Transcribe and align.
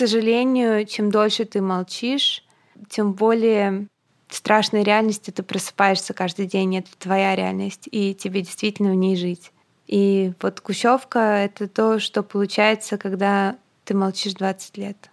сожалению, 0.00 0.86
чем 0.86 1.10
дольше 1.10 1.44
ты 1.44 1.60
молчишь, 1.60 2.42
тем 2.88 3.12
более 3.12 3.86
страшной 4.30 4.82
реальности 4.82 5.30
ты 5.30 5.42
просыпаешься 5.42 6.14
каждый 6.14 6.46
день. 6.46 6.78
Это 6.78 6.88
твоя 6.98 7.36
реальность, 7.36 7.86
и 7.90 8.14
тебе 8.14 8.40
действительно 8.40 8.92
в 8.92 8.94
ней 8.94 9.16
жить. 9.16 9.52
И 9.86 10.32
вот 10.40 10.60
Кущевка— 10.60 11.18
это 11.18 11.68
то, 11.68 11.98
что 11.98 12.22
получается, 12.22 12.96
когда 12.96 13.56
ты 13.84 13.94
молчишь 13.94 14.34
20 14.34 14.78
лет. 14.78 15.10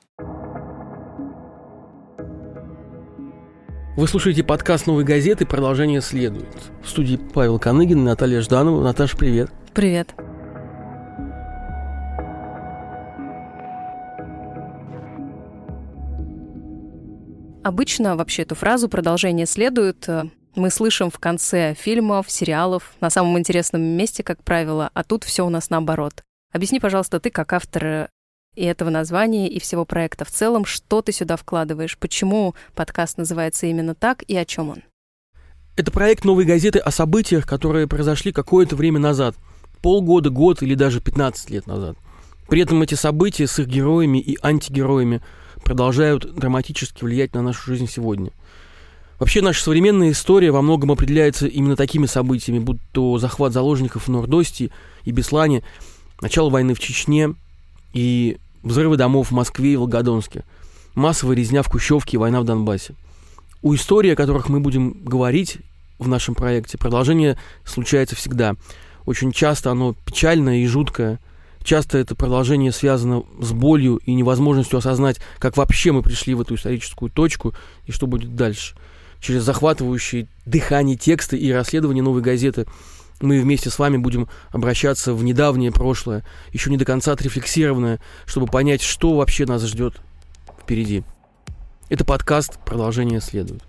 Вы 3.98 4.08
слушаете 4.08 4.44
подкаст 4.44 4.88
«Новой 4.88 5.04
газеты». 5.04 5.46
Продолжение 5.46 6.02
следует. 6.02 6.56
В 6.82 6.88
студии 6.88 7.18
Павел 7.34 7.60
Коныгин 7.60 8.00
и 8.00 8.04
Наталья 8.04 8.40
Жданова. 8.42 8.82
Наташа, 8.82 9.18
привет. 9.18 9.50
Привет. 9.74 10.14
Обычно 17.68 18.16
вообще 18.16 18.44
эту 18.44 18.56
фразу 18.56 18.88
«продолжение 18.88 19.46
следует» 19.46 20.08
мы 20.56 20.70
слышим 20.70 21.12
в 21.12 21.20
конце 21.20 21.74
фильмов, 21.74 22.32
сериалов, 22.32 22.94
на 23.02 23.10
самом 23.10 23.38
интересном 23.38 23.82
месте, 23.82 24.24
как 24.24 24.42
правило, 24.42 24.90
а 24.94 25.04
тут 25.04 25.26
все 25.26 25.46
у 25.46 25.50
нас 25.50 25.70
наоборот. 25.70 26.24
Объясни, 26.54 26.80
пожалуйста, 26.80 27.20
ты 27.20 27.30
как 27.30 27.52
автор 27.52 27.86
э, 27.86 28.08
и 28.56 28.64
этого 28.64 28.90
названия, 28.90 29.50
и 29.50 29.60
всего 29.60 29.84
проекта 29.84 30.24
в 30.24 30.32
целом, 30.32 30.64
что 30.64 31.02
ты 31.02 31.12
сюда 31.12 31.36
вкладываешь, 31.36 31.98
почему 31.98 32.56
подкаст 32.74 33.18
называется 33.18 33.68
именно 33.68 33.96
так 33.96 34.24
и 34.24 34.38
о 34.38 34.46
чем 34.46 34.70
он? 34.70 34.84
Это 35.76 35.92
проект 35.92 36.24
новой 36.24 36.46
газеты 36.46 36.80
о 36.80 36.90
событиях, 36.90 37.46
которые 37.46 37.86
произошли 37.86 38.32
какое-то 38.32 38.78
время 38.78 39.00
назад. 39.00 39.36
Полгода, 39.82 40.30
год 40.30 40.64
или 40.64 40.74
даже 40.74 41.02
15 41.02 41.50
лет 41.50 41.68
назад. 41.68 41.98
При 42.48 42.62
этом 42.62 42.82
эти 42.82 42.94
события 42.94 43.46
с 43.46 43.60
их 43.60 43.68
героями 43.68 44.20
и 44.20 44.38
антигероями 44.42 45.22
продолжают 45.64 46.34
драматически 46.36 47.04
влиять 47.04 47.34
на 47.34 47.42
нашу 47.42 47.72
жизнь 47.72 47.88
сегодня– 47.88 48.32
Вообще 49.20 49.42
наша 49.42 49.64
современная 49.64 50.12
история 50.12 50.52
во 50.52 50.62
многом 50.62 50.92
определяется 50.92 51.48
именно 51.48 51.76
такими 51.76 52.06
событиями, 52.06 52.60
будь 52.60 52.78
то 52.92 53.18
захват 53.18 53.52
заложников 53.52 54.08
в 54.08 54.12
Нордости 54.12 54.72
и 55.06 55.12
Беслане, 55.12 55.64
начало 56.22 56.52
войны 56.52 56.76
в 56.76 56.80
Чечне 56.80 57.34
и 57.94 58.38
взрывы 58.62 58.96
домов 58.96 59.30
в 59.30 59.34
Москве 59.34 59.74
и 59.74 59.76
Волгодонске, 59.76 60.44
массовая 60.94 61.36
резня 61.36 61.64
в 61.64 61.70
Кущевке 61.70 62.18
и 62.18 62.20
война 62.20 62.42
в 62.42 62.44
Донбассе. 62.44 62.94
У 63.64 63.74
истории, 63.74 64.12
о 64.12 64.16
которых 64.16 64.50
мы 64.50 64.60
будем 64.60 65.04
говорить 65.04 65.58
в 65.98 66.08
нашем 66.08 66.36
проекте, 66.36 66.78
продолжение 66.78 67.40
случается 67.66 68.16
всегда. 68.16 68.56
Очень 69.08 69.32
часто 69.32 69.72
оно 69.72 69.96
печальное 70.06 70.58
и 70.58 70.68
жуткое. 70.68 71.20
Часто 71.68 71.98
это 71.98 72.16
продолжение 72.16 72.72
связано 72.72 73.24
с 73.42 73.52
болью 73.52 73.98
и 73.98 74.14
невозможностью 74.14 74.80
осознать, 74.80 75.20
как 75.38 75.58
вообще 75.58 75.92
мы 75.92 76.02
пришли 76.02 76.34
в 76.34 76.40
эту 76.40 76.56
историческую 76.56 77.12
точку 77.12 77.54
и 77.86 77.92
что 77.92 78.08
будет 78.08 78.38
дальше– 78.38 78.74
через 79.20 79.44
захватывающие 79.44 80.30
дыхание 80.46 80.96
текста 80.96 81.36
и 81.36 81.52
расследование 81.52 82.02
новой 82.02 82.22
газеты 82.22 82.68
мы 83.20 83.42
вместе 83.42 83.70
с 83.70 83.80
вами 83.80 83.98
будем 83.98 84.30
обращаться 84.52 85.14
в 85.14 85.26
недавнее 85.26 85.74
прошлое, 85.74 86.24
еще 86.54 86.70
не 86.70 86.78
до 86.78 86.86
конца 86.86 87.12
отрефлексированное, 87.12 88.00
чтобы 88.26 88.48
понять, 88.48 88.82
что 88.82 89.16
вообще 89.16 89.46
нас 89.46 89.64
ждет 89.66 89.96
впереди. 90.62 91.04
Это 91.90 92.06
подкаст 92.06 92.64
«Продолжение 92.64 93.20
следует». 93.20 93.64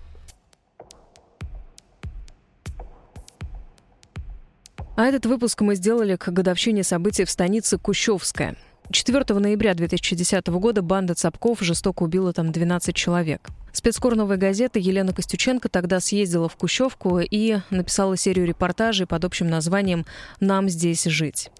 А 4.99 5.05
этот 5.07 5.27
выпуск 5.27 5.61
мы 5.61 5.77
сделали 5.77 6.17
к 6.17 6.29
годовщине 6.29 6.83
событий 6.83 7.25
в 7.25 7.31
станице 7.31 7.79
Кущевская– 7.79 8.57
4 8.91 9.39
ноября 9.39 9.75
2010 9.75 10.49
года 10.49 10.83
банда 10.83 11.15
Цапков 11.15 11.61
жестоко 11.61 12.03
убила 12.03 12.33
там 12.33 12.51
12 12.51 12.97
человек. 12.97 13.47
Спецкор 13.73 14.17
«Новой 14.17 14.39
газеты» 14.39 14.81
Елена 14.81 15.13
Костюченко 15.13 15.69
тогда 15.69 16.01
съездила 16.01 16.49
в 16.49 16.57
Кущевку 16.57 17.21
и 17.21 17.59
написала 17.71 18.17
серию 18.17 18.45
репортажей 18.45 19.07
под 19.07 19.25
общим 19.25 19.49
названием 19.49 20.05
«Нам 20.41 20.69
здесь 20.69 21.05
жить». 21.05 21.53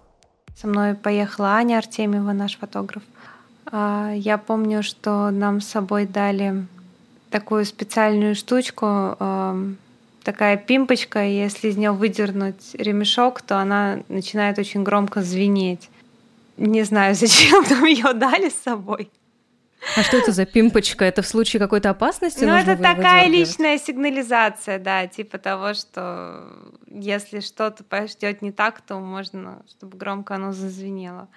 Со 0.57 0.67
мной 0.67 0.95
поехала 0.95 1.53
Аня 1.53 1.77
Артемьева, 1.77 2.33
наш 2.33 2.57
фотограф. 2.57 3.03
А, 3.67 4.11
я 4.13 4.37
помню, 4.37 4.83
что 4.83 5.29
нам 5.29 5.61
с 5.61 5.67
собой 5.67 6.07
дали 6.07 6.65
такую 7.29 7.63
специальную 7.63 8.35
штучку, 8.35 9.15
такая 10.23 10.57
пимпочка, 10.57 11.23
если 11.23 11.69
из 11.69 11.77
нее 11.77 11.91
выдернуть 11.91 12.73
ремешок, 12.73 13.41
то 13.41 13.59
она 13.59 13.99
начинает 14.09 14.59
очень 14.59 14.83
громко 14.83 15.21
звенеть. 15.21 15.89
Не 16.57 16.83
знаю, 16.83 17.15
зачем 17.23 17.63
нам 17.69 17.85
ее 17.85 18.13
дали 18.13 18.49
с 18.49 18.55
собой. 18.55 19.09
А 19.95 20.03
что 20.03 20.17
это 20.17 20.31
за 20.31 20.45
пимпочка? 20.45 21.05
Это 21.05 21.21
в 21.21 21.27
случае 21.27 21.59
какой-то 21.59 21.89
опасности? 21.89 22.43
Ну, 22.43 22.53
это 22.53 22.75
такая 22.75 23.27
личная 23.27 23.77
сигнализация, 23.77 24.77
да, 24.77 25.07
типа 25.07 25.37
того, 25.37 25.73
что 25.73 26.45
если 26.87 27.39
что-то 27.39 27.83
пойдет 27.83 28.41
не 28.41 28.51
так, 28.51 28.81
то 28.81 28.99
можно, 28.99 29.61
чтобы 29.69 29.97
громко 29.97 30.35
оно 30.35 30.51
зазвенело. 30.51 31.29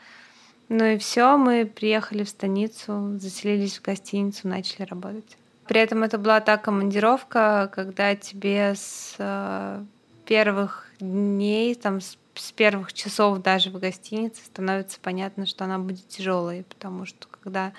Ну 0.69 0.85
и 0.85 0.99
все, 0.99 1.37
мы 1.37 1.67
приехали 1.67 2.25
в 2.25 2.29
станицу, 2.29 3.19
заселились 3.19 3.79
в 3.79 3.83
гостиницу, 3.83 4.49
начали 4.49 4.87
работать. 4.87 5.37
При 5.73 5.81
этом 5.81 6.03
это 6.03 6.19
была 6.19 6.43
та 6.43 6.59
командировка, 6.59 7.71
когда 7.75 8.15
тебе 8.15 8.75
с 8.75 9.15
э, 9.17 9.83
первых 10.27 10.87
дней, 11.01 11.75
там, 11.75 12.03
с 12.03 12.53
первых 12.55 12.93
часов 12.93 13.41
даже 13.41 13.71
в 13.71 13.79
гостинице 13.79 14.45
становится 14.45 14.99
понятно, 15.01 15.47
что 15.47 15.65
она 15.65 15.79
будет 15.79 16.07
тяжелой, 16.09 16.67
потому 16.69 17.07
что 17.07 17.27
когда 17.27 17.73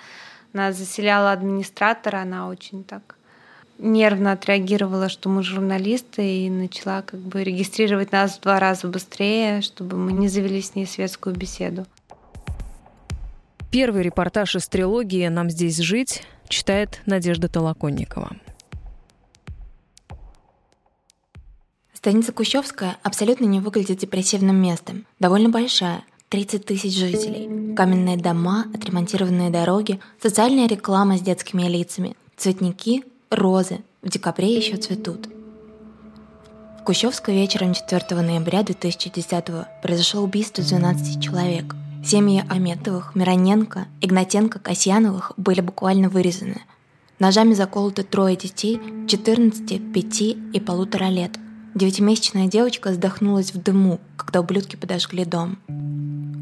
нас 0.52 0.74
заселяла 0.74 1.30
администратор, 1.30 2.16
она 2.16 2.48
очень 2.48 2.82
так 2.82 3.14
нервно 3.78 4.32
отреагировала, 4.32 5.08
что 5.08 5.28
мы 5.28 5.44
журналисты, 5.44 6.46
и 6.46 6.50
начала 6.50 7.02
как 7.02 7.20
бы 7.20 7.44
регистрировать 7.44 8.10
нас 8.10 8.38
в 8.38 8.40
два 8.40 8.58
раза 8.58 8.88
быстрее, 8.88 9.60
чтобы 9.60 9.96
мы 9.98 10.10
не 10.14 10.26
завели 10.26 10.60
с 10.60 10.74
ней 10.74 10.88
светскую 10.88 11.36
беседу. 11.36 11.86
Первый 13.70 14.02
репортаж 14.02 14.56
из 14.56 14.66
трилогии 14.66 15.28
«Нам 15.28 15.48
здесь 15.48 15.76
жить» 15.78 16.24
читает 16.48 17.00
Надежда 17.06 17.48
Толоконникова. 17.48 18.36
Станица 21.92 22.32
Кущевская 22.32 22.98
абсолютно 23.02 23.46
не 23.46 23.60
выглядит 23.60 23.98
депрессивным 23.98 24.56
местом. 24.56 25.06
Довольно 25.20 25.48
большая, 25.48 26.04
30 26.28 26.66
тысяч 26.66 26.94
жителей. 26.98 27.74
Каменные 27.74 28.16
дома, 28.16 28.66
отремонтированные 28.74 29.50
дороги, 29.50 30.00
социальная 30.20 30.68
реклама 30.68 31.16
с 31.16 31.22
детскими 31.22 31.62
лицами, 31.62 32.14
цветники, 32.36 33.04
розы. 33.30 33.80
В 34.02 34.10
декабре 34.10 34.54
еще 34.54 34.76
цветут. 34.76 35.28
В 36.80 36.84
Кущевской 36.84 37.34
вечером 37.34 37.72
4 37.72 38.20
ноября 38.20 38.62
2010 38.62 39.44
произошло 39.82 40.22
убийство 40.22 40.62
12 40.62 41.22
человек. 41.22 41.74
Семьи 42.04 42.44
Аметовых, 42.50 43.14
Мироненко, 43.14 43.86
Игнатенко, 44.02 44.58
Касьяновых 44.58 45.32
были 45.38 45.62
буквально 45.62 46.10
вырезаны. 46.10 46.60
Ножами 47.18 47.54
заколоты 47.54 48.02
трое 48.02 48.36
детей 48.36 48.78
14, 49.08 49.92
5 49.92 50.20
и 50.20 50.60
полутора 50.60 51.08
лет. 51.08 51.38
Девятимесячная 51.74 52.46
девочка 52.46 52.90
вздохнулась 52.90 53.54
в 53.54 53.62
дыму, 53.62 54.00
когда 54.18 54.40
ублюдки 54.40 54.76
подожгли 54.76 55.24
дом. 55.24 55.56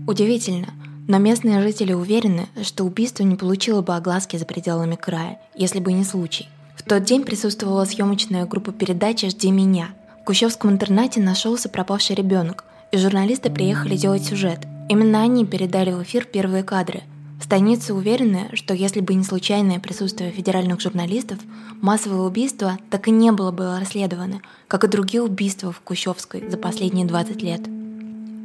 Удивительно, 0.08 0.70
но 1.06 1.18
местные 1.18 1.62
жители 1.62 1.92
уверены, 1.92 2.48
что 2.62 2.82
убийство 2.82 3.22
не 3.22 3.36
получило 3.36 3.82
бы 3.82 3.94
огласки 3.94 4.36
за 4.36 4.44
пределами 4.44 4.96
края, 4.96 5.40
если 5.54 5.78
бы 5.78 5.92
не 5.92 6.02
случай. 6.02 6.48
В 6.76 6.82
тот 6.82 7.04
день 7.04 7.22
присутствовала 7.22 7.84
съемочная 7.84 8.46
группа 8.46 8.72
передачи 8.72 9.28
«Жди 9.28 9.52
меня». 9.52 9.90
В 10.22 10.24
Кущевском 10.24 10.72
интернате 10.72 11.20
нашелся 11.20 11.68
пропавший 11.68 12.16
ребенок, 12.16 12.64
и 12.90 12.96
журналисты 12.96 13.48
приехали 13.48 13.96
делать 13.96 14.24
сюжет. 14.24 14.66
Именно 14.92 15.22
они 15.22 15.47
передали 15.47 15.91
в 15.91 16.03
эфир 16.03 16.26
первые 16.26 16.62
кадры– 16.62 17.03
Станицы 17.42 17.92
уверены, 17.92 18.50
что 18.52 18.72
если 18.72 19.00
бы 19.00 19.14
не 19.14 19.25
случайное 19.25 19.81
присутствие 19.81 20.31
федеральных 20.31 20.81
журналистов, 20.81 21.38
массовое 21.81 22.20
убийство 22.20 22.78
так 22.88 23.08
и 23.08 23.11
не 23.11 23.32
было 23.32 23.50
бы 23.50 23.78
расследовано, 23.81 24.43
как 24.69 24.84
и 24.84 24.88
другие 24.88 25.22
убийства 25.22 25.72
в 25.72 25.81
Кущевской 25.81 26.49
за 26.49 26.56
последние 26.56 27.05
20 27.05 27.43
лет. 27.43 27.62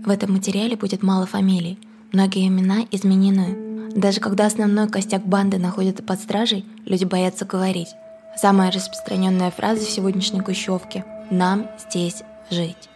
В 0.04 0.10
этом 0.10 0.34
материале 0.34 0.76
будет 0.76 1.04
мало 1.04 1.28
фамилий, 1.28 1.78
многие 2.12 2.48
имена 2.48 2.86
изменены. 2.90 3.92
Даже 3.96 4.20
когда 4.20 4.48
основной 4.48 4.90
костяк 4.90 5.28
банды 5.28 5.60
находится 5.60 6.02
под 6.02 6.20
стражей, 6.20 6.66
люди 6.86 7.06
боятся 7.06 7.46
говорить. 7.46 7.90
Самая 8.36 8.72
распространенная 8.72 9.52
фраза 9.52 9.86
в 9.86 9.90
сегодняшней 9.90 10.42
Кущевке– 10.42 11.06
«Нам 11.30 11.68
здесь 11.88 12.24
жить». 12.50 12.90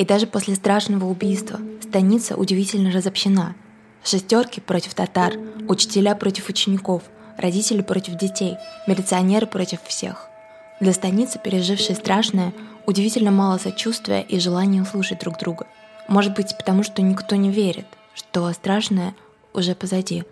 И 0.00 0.04
даже 0.06 0.26
после 0.26 0.54
страшного 0.54 1.04
убийства 1.04 1.60
станица 1.82 2.34
удивительно 2.34 2.90
разобщена. 2.90 3.54
Шестерки 4.02 4.58
против 4.58 4.94
татар, 4.94 5.34
учителя 5.68 6.14
против 6.14 6.48
учеников, 6.48 7.02
родители 7.36 7.82
против 7.82 8.14
детей, 8.14 8.56
милиционеры 8.86 9.46
против 9.46 9.82
всех. 9.82 10.30
Для 10.80 10.94
станицы, 10.94 11.38
пережившей 11.38 11.94
страшное, 11.94 12.54
удивительно 12.86 13.30
мало 13.30 13.58
сочувствия 13.58 14.22
и 14.22 14.40
желания 14.40 14.80
услышать 14.80 15.20
друг 15.20 15.38
друга. 15.38 15.66
Может 16.08 16.34
быть, 16.34 16.56
потому 16.56 16.82
что 16.82 17.02
никто 17.02 17.36
не 17.36 17.50
верит, 17.50 17.86
что 18.14 18.50
страшное 18.54 19.14
уже 19.52 19.74
позади. 19.74 20.24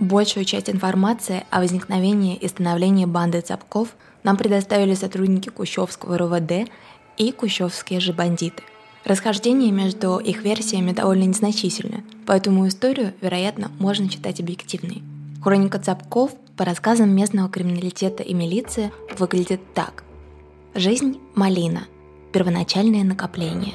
Большую 0.00 0.46
часть 0.46 0.68
информации 0.68 1.44
о 1.50 1.60
возникновении 1.60 2.34
и 2.34 2.48
становлении 2.48 3.04
банды 3.04 3.40
Цапков 3.40 3.90
нам 4.24 4.36
предоставили 4.36 4.94
сотрудники 4.94 5.48
Кущевского 5.48 6.18
РУВД 6.18 6.68
и 7.22 7.32
кущевские 7.32 8.00
же 8.00 8.12
бандиты. 8.12 8.62
Расхождение 9.04 9.72
между 9.72 10.18
их 10.18 10.42
версиями 10.42 10.92
довольно 10.92 11.24
незначительны, 11.24 12.04
поэтому 12.26 12.68
историю, 12.68 13.14
вероятно, 13.20 13.70
можно 13.78 14.08
читать 14.08 14.40
объективной. 14.40 15.02
Хроника 15.42 15.78
Цапков 15.78 16.32
по 16.56 16.64
рассказам 16.64 17.10
местного 17.10 17.48
криминалитета 17.48 18.22
и 18.22 18.32
милиции 18.32 18.92
выглядит 19.18 19.60
так. 19.74 20.04
Жизнь– 20.74 21.18
малина. 21.34 21.84
Первоначальное 22.32 23.02
накопление. 23.02 23.74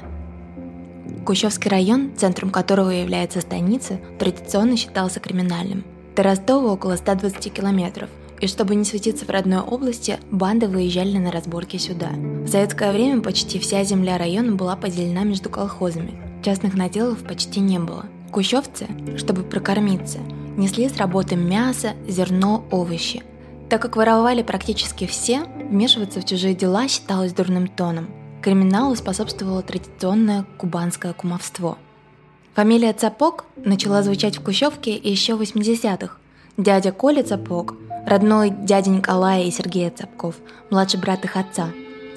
Кущевский 1.26 1.70
район, 1.70 2.12
центром 2.16 2.50
которого 2.50 2.90
является 2.90 3.42
станица, 3.42 4.00
традиционно 4.18 4.78
считался 4.78 5.20
криминальным. 5.20 5.84
До 6.16 6.24
Ростова 6.24 6.72
около 6.72 6.96
120 6.96 7.54
километров, 7.54 8.10
и 8.40 8.48
чтобы 8.48 8.76
не 8.76 8.86
светиться 8.86 9.26
в 9.26 9.30
родной 9.30 9.62
области, 9.62 10.20
банды 10.32 10.68
выезжали 10.68 11.18
на 11.18 11.32
разборки 11.32 11.78
сюда. 11.78 12.10
В 12.10 12.48
советское 12.48 12.92
время 12.92 13.22
почти 13.22 13.60
вся 13.60 13.84
земля 13.84 14.18
района 14.18 14.56
была 14.56 14.76
поделена 14.76 15.24
между 15.24 15.50
колхозами. 15.50 16.20
Частных 16.44 16.76
наделов 16.76 17.24
почти 17.24 17.60
не 17.60 17.80
было. 17.80 18.06
Кущевцы, 18.32 18.88
чтобы 19.18 19.44
прокормиться, 19.44 20.20
несли 20.58 20.90
с 20.90 20.98
работы 20.98 21.36
мясо, 21.36 21.94
зерно, 22.08 22.66
овощи. 22.72 23.24
Так 23.70 23.82
как 23.82 23.96
воровали 23.96 24.44
практически 24.44 25.08
все, 25.08 25.44
вмешиваться 25.70 26.22
в 26.22 26.26
чужие 26.26 26.54
дела 26.54 26.88
считалось 26.88 27.34
дурным 27.34 27.68
тоном. 27.68 28.10
Криминалу 28.42 28.96
способствовало 28.96 29.62
традиционное 29.62 30.46
кубанское 30.58 31.12
кумовство. 31.14 31.78
Фамилия 32.54 32.94
Цапок 32.94 33.46
начала 33.58 34.02
звучать 34.04 34.38
в 34.38 34.42
Кущевке 34.42 34.96
еще 34.96 35.36
в 35.36 35.42
80-х. 35.42 36.18
Дядя 36.58 36.92
Коля 36.92 37.22
Цапок, 37.22 37.76
родной 38.08 38.50
дядя 38.50 38.90
Николая 38.90 39.44
и 39.44 39.52
Сергея 39.52 39.92
Цапков, 39.92 40.38
младший 40.72 41.00
брат 41.00 41.24
их 41.24 41.38
отца, 41.38 41.70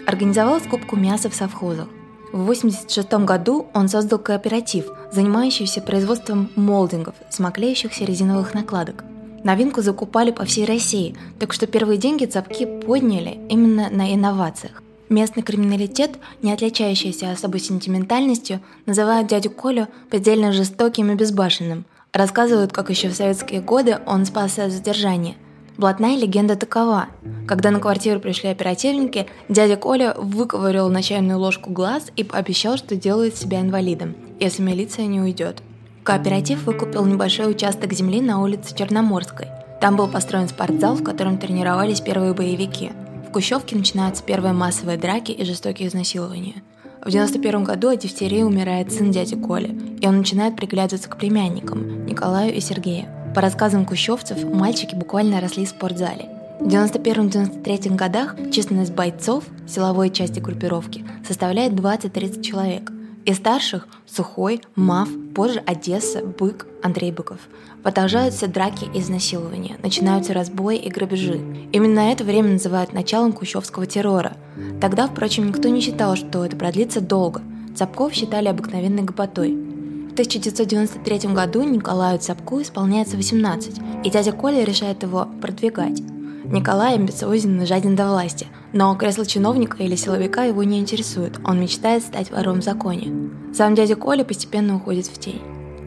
организовал 0.07 0.61
скупку 0.61 0.97
мяса 0.97 1.29
в 1.29 1.35
совхозах. 1.35 1.89
В 2.33 2.41
1986 2.41 3.13
году 3.27 3.67
он 3.75 3.89
создал 3.89 4.19
кооператив, 4.19 4.87
занимающийся 5.13 5.83
производством 5.83 6.51
молдингов, 6.57 7.17
смоклеющихся 7.29 8.07
резиновых 8.07 8.55
накладок. 8.55 9.05
Новинку 9.45 9.83
закупали 9.83 10.31
по 10.31 10.47
всей 10.47 10.65
России, 10.65 11.15
так 11.39 11.53
что 11.53 11.67
первые 11.67 11.99
деньги 11.99 12.25
цапки 12.25 12.65
подняли 12.65 13.39
именно 13.51 13.91
на 13.91 14.15
инновациях. 14.15 14.83
Местный 15.11 15.43
криминалитет, 15.43 16.13
не 16.41 16.51
отличающийся 16.51 17.31
особой 17.31 17.61
сентиментальностью, 17.61 18.61
называют 18.87 19.29
дядю 19.29 19.51
Колю 19.51 19.89
предельно 20.09 20.51
жестоким 20.53 21.11
и 21.11 21.15
безбашенным. 21.15 21.85
Рассказывают, 22.12 22.73
как 22.73 22.91
еще 22.91 23.09
в 23.09 23.15
советские 23.15 23.61
годы 23.61 23.99
он 24.07 24.25
спасся 24.27 24.65
от 24.65 24.73
задержания– 24.73 25.35
Блатная 25.81 26.15
легенда 26.15 26.57
такова. 26.57 27.07
Когда 27.49 27.71
на 27.71 27.81
квартиру 27.81 28.21
пришли 28.21 28.51
оперативники, 28.51 29.27
дядя 29.49 29.79
Коля 29.79 30.12
выковырил 30.15 30.91
на 30.91 31.03
чайную 31.03 31.39
ложку 31.39 31.71
глаз 31.71 32.12
и 32.17 32.23
пообещал, 32.23 32.77
что 32.77 32.97
делает 32.97 33.35
себя 33.39 33.62
инвалидом, 33.62 34.15
если 34.39 34.62
милиция 34.62 35.07
не 35.07 35.23
уйдет. 35.23 35.62
Кооператив 36.03 36.65
выкупил 36.65 37.07
небольшой 37.07 37.51
участок 37.51 37.95
земли 37.95 38.21
на 38.21 38.43
улице 38.43 38.77
Черноморской. 38.77 39.47
Там 39.81 39.97
был 39.97 40.07
построен 40.07 40.49
спортзал, 40.49 40.97
в 40.97 41.03
котором 41.03 41.39
тренировались 41.39 42.03
первые 42.03 42.35
боевики. 42.35 42.93
В 43.27 43.33
Кущевке 43.33 43.75
начинаются 43.75 44.23
первые 44.23 44.53
массовые 44.53 44.99
драки 44.99 45.33
и 45.33 45.47
жестокие 45.47 45.89
изнасилования. 45.89 46.62
В 47.02 47.11
91 47.11 47.64
году 47.64 47.88
от 47.88 48.00
дифтерии 48.00 48.43
умирает 48.43 48.93
сын 48.93 49.11
дяди 49.11 49.35
Коли, 49.35 49.75
и 50.00 50.06
он 50.06 50.19
начинает 50.19 50.55
приглядываться 50.55 51.08
к 51.08 51.17
племянникам 51.17 52.05
Николаю 52.05 52.55
и 52.55 52.61
Сергею. 52.61 53.06
По 53.35 53.41
рассказам 53.41 53.87
кущевцев, 53.87 54.44
мальчики 54.44 54.94
буквально 54.94 55.41
росли 55.41 55.64
в 55.64 55.70
спортзале. 55.70 56.29
В 56.61 56.67
91-93 56.67 57.97
годах 57.97 58.37
численность 58.52 58.93
бойцов 58.93 59.44
силовой 59.67 60.11
части 60.11 60.41
группировки 60.41 61.02
составляет 61.26 61.73
20-30 61.73 62.43
человек. 62.43 62.93
Из 63.25 63.37
старших– 63.37 63.87
Сухой, 64.07 64.61
Мав, 64.75 65.09
позже 65.35 65.63
Одесса, 65.67 66.25
Бык, 66.25 66.67
Андрей 66.83 67.13
Быков. 67.13 67.39
Продолжаются 67.83 68.47
драки 68.49 68.89
и 68.95 69.01
изнасилования, 69.01 69.77
начинаются 69.83 70.33
разбои 70.33 70.77
и 70.77 70.91
грабежи. 70.91 71.41
Именно 71.73 72.13
это 72.13 72.25
время 72.25 72.53
называют 72.53 72.93
началом 72.93 73.33
кущевского 73.33 73.87
террора. 73.87 74.37
Тогда, 74.81 75.07
впрочем, 75.07 75.49
никто 75.49 75.69
не 75.69 75.81
считал, 75.81 76.17
что 76.17 76.45
это 76.45 76.57
продлится 76.57 77.01
долго. 77.01 77.43
Цапков 77.77 78.13
считали 78.13 78.49
обыкновенной 78.49 79.03
гопотой– 79.03 79.57
в 80.11 80.13
1993 80.13 81.33
году 81.33 81.63
Николаю 81.63 82.19
Цапку 82.19 82.61
исполняется 82.61 83.17
18, 83.17 83.81
и 84.05 84.11
дядя 84.11 84.33
Коля 84.33 84.65
решает 84.65 85.05
его 85.05 85.29
продвигать. 85.41 86.03
Николай 86.50 86.94
амбициозен 86.94 87.62
и 87.62 87.67
жаден 87.67 87.94
до 87.94 88.08
власти, 88.08 88.49
но 88.73 88.94
кресло 88.97 89.25
чиновника 89.25 89.82
или 89.82 89.94
силовика 89.94 90.44
его 90.44 90.64
не 90.64 90.81
интересует, 90.81 91.38
он 91.44 91.61
мечтает 91.61 92.02
стать 92.02 92.31
вором 92.31 92.61
в 92.61 92.64
законе. 92.64 93.31
Сам 93.55 93.75
дядя 93.75 93.94
Коля 93.94 94.25
постепенно 94.25 94.76
уходит 94.76 95.06
в 95.06 95.19
тень. 95.19 95.43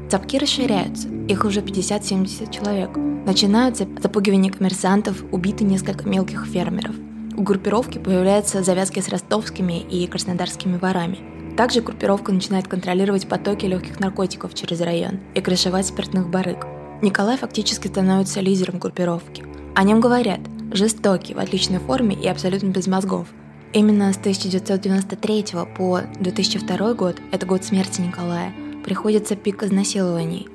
Цапки 0.09 0.37
расширяются, 0.37 1.09
их 1.27 1.43
уже 1.43 1.61
50-70 1.61 2.51
человек. 2.51 2.95
Начинаются 2.95 3.87
запугивания 4.01 4.51
коммерсантов, 4.51 5.23
убиты 5.31 5.63
несколько 5.63 6.07
мелких 6.07 6.45
фермеров. 6.45 6.95
У 7.35 7.41
группировки 7.41 7.97
появляются 7.97 8.63
завязки 8.63 8.99
с 8.99 9.09
ростовскими 9.09 9.79
и 9.79 10.07
краснодарскими 10.07 10.77
ворами– 10.77 11.19
также 11.57 11.81
группировка 11.81 12.31
начинает 12.31 12.67
контролировать 12.67 13.27
потоки 13.27 13.65
легких 13.67 13.99
наркотиков 13.99 14.55
через 14.55 14.81
район 14.81 15.19
и 15.35 15.41
крышевать 15.41 15.85
спиртных 15.85 16.29
барыг. 16.29 16.65
Николай 17.03 17.35
фактически 17.35 17.87
становится 17.87 18.39
лидером 18.39 18.79
группировки. 18.79 19.43
О 19.75 19.83
нем 19.83 19.99
говорят 19.99 20.39
жестокий, 20.71 21.33
в 21.33 21.39
отличной 21.39 21.79
форме 21.79 22.15
и 22.15 22.29
абсолютно 22.29 22.67
без 22.67 22.87
мозгов. 22.87 23.27
Именно 23.73 24.13
с 24.13 24.17
1993 24.17 25.45
по 25.77 25.99
2002 26.21 26.93
год, 26.93 27.17
это 27.33 27.45
год 27.45 27.65
смерти 27.65 27.99
Николая, 27.99 28.53
приходится 28.85 29.35
пик 29.35 29.63
изнасилований. 29.63 30.47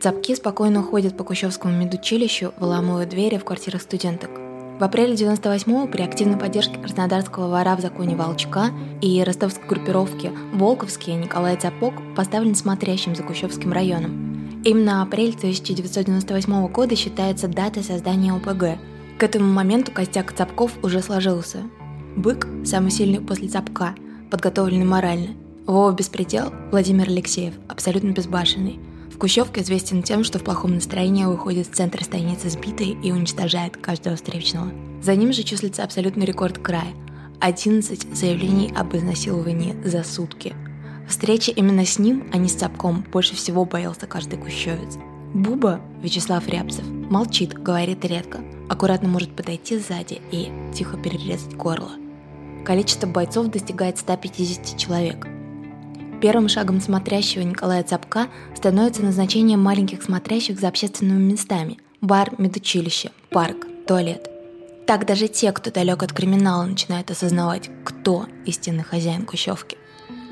Цапки 0.00 0.36
спокойно 0.36 0.80
ходят 0.80 1.16
по 1.16 1.24
Кущевскому 1.24 1.76
медучилищу, 1.76 2.54
выламывают 2.60 3.10
двери 3.10 3.36
в 3.36 3.44
квартирах 3.44 3.82
студенток. 3.82 4.30
В 4.78 4.84
апреле 4.84 5.14
98-го 5.14 5.88
при 5.88 6.02
активной 6.02 6.38
поддержке 6.38 6.78
краснодарского 6.78 7.48
вора 7.48 7.74
в 7.74 7.80
законе 7.80 8.14
Волчка 8.14 8.70
и 9.02 9.24
ростовской 9.24 9.66
группировки 9.66 10.30
Волковские 10.52 11.16
Николай 11.16 11.56
Цапок 11.56 11.94
поставлен 12.14 12.54
смотрящим 12.54 13.16
за 13.16 13.24
Кущевским 13.24 13.72
районом. 13.72 14.29
Именно 14.64 15.02
апрель 15.02 15.34
1998 15.34 16.68
года 16.68 16.96
считается 16.96 17.48
датой 17.48 17.82
создания 17.82 18.32
ОПГ. 18.32 18.78
К 19.18 19.22
этому 19.22 19.52
моменту 19.52 19.92
костяк 19.92 20.32
Цапков 20.32 20.72
уже 20.82 21.02
сложился. 21.02 21.62
Бык, 22.16 22.46
самый 22.64 22.90
сильный 22.90 23.20
после 23.20 23.48
Цапка, 23.48 23.94
подготовленный 24.30 24.84
морально. 24.84 25.28
Вова 25.66 25.92
Беспредел, 25.92 26.52
Владимир 26.70 27.08
Алексеев, 27.08 27.54
абсолютно 27.68 28.10
безбашенный– 28.10 28.78
Кущевка 29.20 29.60
известен 29.60 30.02
тем, 30.02 30.24
что 30.24 30.38
в 30.38 30.44
плохом 30.44 30.76
настроении 30.76 31.26
выходит 31.26 31.66
в 31.66 31.74
центр 31.74 32.02
станицы 32.02 32.48
сбитый 32.48 32.96
и 33.02 33.12
уничтожает 33.12 33.76
каждого 33.76 34.16
встречного. 34.16 34.72
За 35.02 35.14
ним 35.14 35.34
же 35.34 35.42
числится 35.42 35.84
абсолютный 35.84 36.24
рекорд 36.24 36.56
края– 36.56 36.94
11 37.40 38.16
заявлений 38.16 38.72
об 38.74 38.96
изнасиловании 38.96 39.76
за 39.84 40.04
сутки. 40.04 40.54
Встреча 41.10 41.50
именно 41.50 41.84
с 41.84 41.98
ним, 41.98 42.24
а 42.32 42.38
не 42.38 42.48
с 42.48 42.54
Цапком, 42.54 43.04
больше 43.12 43.34
всего 43.34 43.66
боялся 43.66 44.06
каждый 44.06 44.38
кущевец. 44.38 44.96
Буба, 45.34 45.80
Вячеслав 46.02 46.48
Рябцев, 46.48 46.86
молчит, 46.88 47.52
говорит 47.52 48.04
редко, 48.06 48.40
аккуратно 48.70 49.08
может 49.08 49.36
подойти 49.36 49.78
сзади 49.78 50.22
и 50.30 50.50
тихо 50.74 50.96
перерезать 50.96 51.54
горло. 51.54 51.90
Количество 52.64 53.06
бойцов 53.06 53.48
достигает 53.48 53.98
150 53.98 54.78
человек– 54.78 55.26
Первым 56.20 56.50
шагом 56.50 56.82
смотрящего 56.82 57.42
Николая 57.42 57.82
Цапка 57.82 58.28
становится 58.54 59.02
назначение 59.02 59.56
маленьких 59.56 60.02
смотрящих 60.02 60.60
за 60.60 60.68
общественными 60.68 61.32
местами– 61.32 61.78
бар, 62.02 62.32
медучилище, 62.36 63.10
парк, 63.30 63.66
туалет. 63.86 64.30
Так 64.86 65.06
даже 65.06 65.28
те, 65.28 65.50
кто 65.50 65.70
далек 65.70 66.02
от 66.02 66.12
криминала, 66.12 66.64
начинают 66.64 67.10
осознавать, 67.10 67.70
кто 67.84 68.26
истинный 68.44 68.84
хозяин 68.84 69.24
Кущевки. 69.24 69.78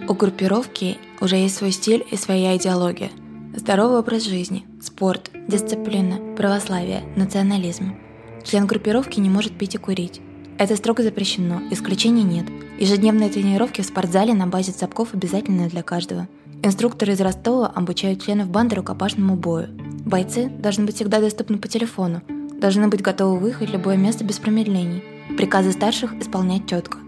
У 0.06 0.14
группировки 0.14 0.96
уже 1.20 1.36
есть 1.36 1.56
свой 1.56 1.72
стиль 1.72 2.06
и 2.10 2.16
своя 2.16 2.56
идеология. 2.56 3.10
Здоровый 3.56 3.98
образ 3.98 4.24
жизни, 4.24 4.64
спорт, 4.80 5.30
дисциплина, 5.48 6.34
православие, 6.36 7.02
национализм. 7.16 7.96
Член 8.44 8.66
группировки 8.66 9.18
не 9.18 9.28
может 9.28 9.58
пить 9.58 9.74
и 9.74 9.78
курить. 9.78 10.20
Это 10.56 10.76
строго 10.76 11.02
запрещено, 11.02 11.60
исключений 11.70 12.22
нет. 12.22 12.46
Ежедневные 12.78 13.28
тренировки 13.28 13.80
в 13.80 13.86
спортзале 13.86 14.34
на 14.34 14.46
базе 14.46 14.72
цапков 14.72 15.14
обязательны 15.14 15.68
для 15.68 15.82
каждого. 15.82 16.28
Инструкторы 16.62 17.12
из 17.12 17.20
Ростова 17.20 17.66
обучают 17.66 18.22
членов 18.22 18.48
банды 18.48 18.76
рукопашному 18.76 19.36
бою. 19.36 19.68
Бойцы 20.04 20.48
должны 20.48 20.86
быть 20.86 20.96
всегда 20.96 21.20
доступны 21.20 21.58
по 21.58 21.68
телефону, 21.68 22.22
должны 22.60 22.88
быть 22.88 23.02
готовы 23.02 23.38
выехать 23.38 23.70
в 23.70 23.72
любое 23.72 23.96
место 23.96 24.24
без 24.24 24.38
промедлений. 24.38 25.02
Приказы 25.36 25.72
старших 25.72 26.14
исполнять 26.14 26.68
четко. 26.68 26.98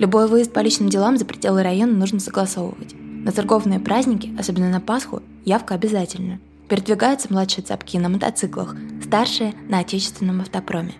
Любой 0.00 0.28
выезд 0.28 0.50
по 0.54 0.60
личным 0.60 0.88
делам 0.88 1.18
за 1.18 1.26
пределы 1.26 1.62
района 1.62 1.92
нужно 1.92 2.20
согласовывать. 2.20 2.94
На 2.94 3.32
церковные 3.32 3.78
праздники, 3.78 4.34
особенно 4.38 4.70
на 4.70 4.80
Пасху, 4.80 5.22
явка 5.44 5.74
обязательна. 5.74 6.40
Передвигаются 6.70 7.28
младшие 7.30 7.62
цапки 7.62 7.98
на 7.98 8.08
мотоциклах, 8.08 8.74
старшие– 9.04 9.54
на 9.68 9.80
отечественном 9.80 10.40
автопроме. 10.40 10.94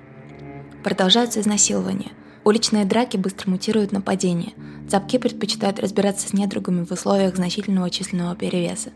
Продолжаются 0.85 1.41
изнасилования. 1.41 2.13
Уличные 2.45 2.85
драки 2.85 3.17
быстро 3.17 3.51
мутируют 3.51 3.91
нападения. 3.91 4.53
Цапки 4.91 5.17
предпочитают 5.17 5.81
разбираться 5.81 6.29
с 6.29 6.35
недругами 6.35 6.85
в 6.85 6.91
условиях 6.91 7.37
значительного 7.37 7.89
численного 7.89 8.37
перевеса. 8.37 8.91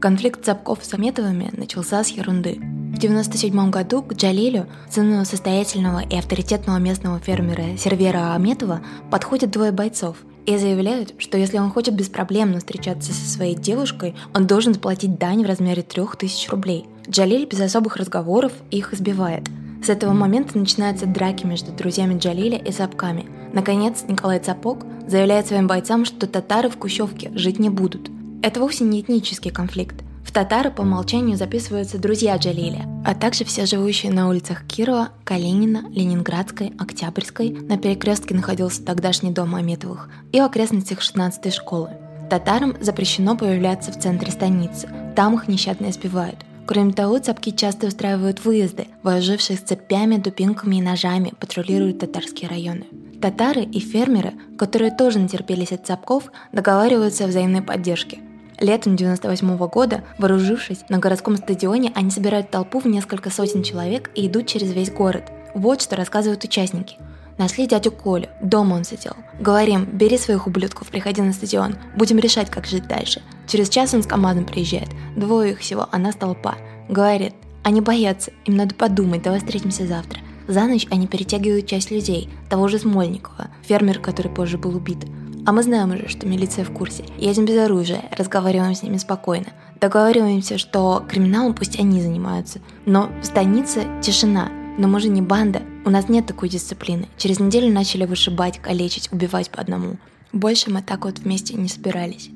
Конфликт 0.00 0.44
Цапков 0.44 0.80
с 0.82 0.92
Аметовыми 0.94 1.50
начался 1.56 2.04
с 2.04 2.08
ерунды. 2.08 2.54
В 2.94 2.96
1997 2.96 3.70
году 3.70 4.02
к 4.02 4.14
Джалилю, 4.14 4.66
сыну 4.88 5.24
состоятельного 5.24 6.00
и 6.00 6.16
авторитетного 6.16 6.78
местного 6.78 7.18
фермера 7.18 7.76
Сервера 7.76 8.34
Аметова, 8.34 8.82
подходят 9.10 9.50
двое 9.50 9.72
бойцов 9.72 10.18
и 10.46 10.56
заявляют, 10.58 11.14
что 11.18 11.38
если 11.38 11.58
он 11.58 11.70
хочет 11.70 11.94
беспроблемно 11.94 12.58
встречаться 12.58 13.12
со 13.12 13.28
своей 13.28 13.54
девушкой, 13.54 14.14
он 14.34 14.46
должен 14.46 14.74
заплатить 14.74 15.18
дань 15.18 15.42
в 15.42 15.48
размере 15.48 15.82
3000 15.82 16.50
рублей. 16.50 16.86
Джалиль 17.08 17.46
без 17.46 17.60
особых 17.60 17.96
разговоров 17.96 18.52
их 18.70 18.92
избивает. 18.92 19.48
С 19.84 19.88
этого 19.88 20.12
момента 20.12 20.56
начинаются 20.56 21.06
драки 21.06 21.44
между 21.44 21.72
друзьями 21.72 22.18
Джалиля 22.18 22.58
и 22.58 22.72
Цапками. 22.72 23.26
Наконец, 23.52 24.04
Николай 24.08 24.38
Цапок 24.38 24.86
заявляет 25.06 25.46
своим 25.46 25.66
бойцам, 25.66 26.04
что 26.04 26.26
татары 26.26 26.70
в 26.70 26.76
Кущевке 26.76 27.30
жить 27.34 27.58
не 27.58 27.70
будут. 27.70 28.10
Это 28.44 28.60
вовсе 28.60 28.84
не 28.84 29.00
этнический 29.00 29.50
конфликт. 29.50 30.04
В 30.22 30.30
татары 30.30 30.70
по 30.70 30.82
умолчанию 30.82 31.38
записываются 31.38 31.96
друзья 31.96 32.36
Джалиля, 32.36 32.84
а 33.02 33.14
также 33.14 33.46
все 33.46 33.64
живущие 33.64 34.12
на 34.12 34.28
улицах 34.28 34.66
Кирова, 34.66 35.08
Калинина, 35.24 35.88
Ленинградской, 35.88 36.74
Октябрьской, 36.78 37.52
на 37.52 37.78
перекрестке 37.78 38.34
находился 38.34 38.84
тогдашний 38.84 39.30
дом 39.30 39.54
Аметовых, 39.54 40.10
и 40.30 40.42
в 40.42 40.44
окрестностях 40.44 40.98
16-й 41.00 41.52
школы. 41.52 41.92
Татарам 42.28 42.76
запрещено 42.82 43.34
появляться 43.34 43.90
в 43.92 43.98
центре 43.98 44.30
станицы, 44.30 44.90
там 45.16 45.36
их 45.36 45.48
нещадно 45.48 45.88
избивают. 45.88 46.44
Кроме 46.66 46.92
того, 46.92 47.20
цапки 47.20 47.50
часто 47.50 47.86
устраивают 47.86 48.44
выезды, 48.44 48.88
вооружившись 49.02 49.60
цепями, 49.60 50.18
дубинками 50.18 50.76
и 50.76 50.82
ножами, 50.82 51.32
патрулируют 51.40 52.00
татарские 52.00 52.50
районы. 52.50 52.84
Татары 53.22 53.62
и 53.62 53.80
фермеры, 53.80 54.34
которые 54.58 54.90
тоже 54.90 55.18
натерпелись 55.18 55.72
от 55.72 55.86
цапков, 55.86 56.30
договариваются 56.52 57.24
о 57.24 57.28
взаимной 57.28 57.62
поддержке. 57.62 58.20
Летом 58.60 58.96
98 58.96 59.56
года, 59.68 60.04
вооружившись, 60.18 60.84
на 60.88 60.98
городском 60.98 61.36
стадионе 61.36 61.92
они 61.94 62.10
собирают 62.10 62.50
толпу 62.50 62.78
в 62.78 62.86
несколько 62.86 63.30
сотен 63.30 63.62
человек 63.62 64.10
и 64.14 64.26
идут 64.26 64.46
через 64.46 64.72
весь 64.72 64.90
город. 64.90 65.32
Вот 65.54 65.82
что 65.82 65.96
рассказывают 65.96 66.44
участники. 66.44 66.96
Нашли 67.36 67.66
дядю 67.66 67.90
Колю, 67.90 68.28
дома 68.40 68.74
он 68.74 68.84
сидел. 68.84 69.14
Говорим, 69.40 69.86
бери 69.86 70.16
своих 70.18 70.46
ублюдков, 70.46 70.88
приходи 70.88 71.20
на 71.20 71.32
стадион, 71.32 71.76
будем 71.96 72.18
решать, 72.18 72.48
как 72.48 72.64
жить 72.66 72.86
дальше. 72.86 73.22
Через 73.48 73.68
час 73.68 73.92
он 73.92 74.04
с 74.04 74.06
командой 74.06 74.44
приезжает, 74.44 74.88
двое 75.16 75.52
их 75.52 75.58
всего, 75.58 75.88
а 75.90 75.98
нас 75.98 76.14
толпа. 76.14 76.54
Говорит, 76.88 77.34
они 77.64 77.80
боятся, 77.80 78.30
им 78.44 78.56
надо 78.56 78.76
подумать, 78.76 79.22
давай 79.22 79.40
встретимся 79.40 79.84
завтра. 79.84 80.20
За 80.46 80.64
ночь 80.66 80.86
они 80.90 81.08
перетягивают 81.08 81.66
часть 81.66 81.90
людей, 81.90 82.28
того 82.48 82.68
же 82.68 82.78
Смольникова, 82.78 83.48
фермер, 83.62 83.98
который 83.98 84.30
позже 84.30 84.58
был 84.58 84.76
убит. 84.76 84.98
А 85.46 85.52
мы 85.52 85.62
знаем 85.62 85.92
уже, 85.92 86.08
что 86.08 86.26
милиция 86.26 86.64
в 86.64 86.72
курсе. 86.72 87.04
Едем 87.18 87.44
без 87.44 87.58
оружия, 87.58 88.08
разговариваем 88.16 88.74
с 88.74 88.82
ними 88.82 88.96
спокойно. 88.96 89.48
Договариваемся, 89.78 90.56
что 90.56 91.04
криминалом 91.06 91.52
пусть 91.52 91.78
они 91.78 92.00
занимаются. 92.00 92.60
Но 92.86 93.10
в 93.20 93.26
станице 93.26 93.86
тишина. 94.02 94.48
Но 94.78 94.88
мы 94.88 95.00
же 95.00 95.08
не 95.08 95.20
банда, 95.20 95.60
у 95.84 95.90
нас 95.90 96.08
нет 96.08 96.26
такой 96.26 96.48
дисциплины. 96.48 97.08
Через 97.18 97.40
неделю 97.40 97.70
начали 97.70 98.06
вышибать, 98.06 98.58
калечить, 98.58 99.12
убивать 99.12 99.50
по 99.50 99.60
одному. 99.60 99.98
Больше 100.32 100.70
мы 100.70 100.80
так 100.80 101.04
вот 101.04 101.18
вместе 101.18 101.54
не 101.54 101.68
собирались. 101.68 102.30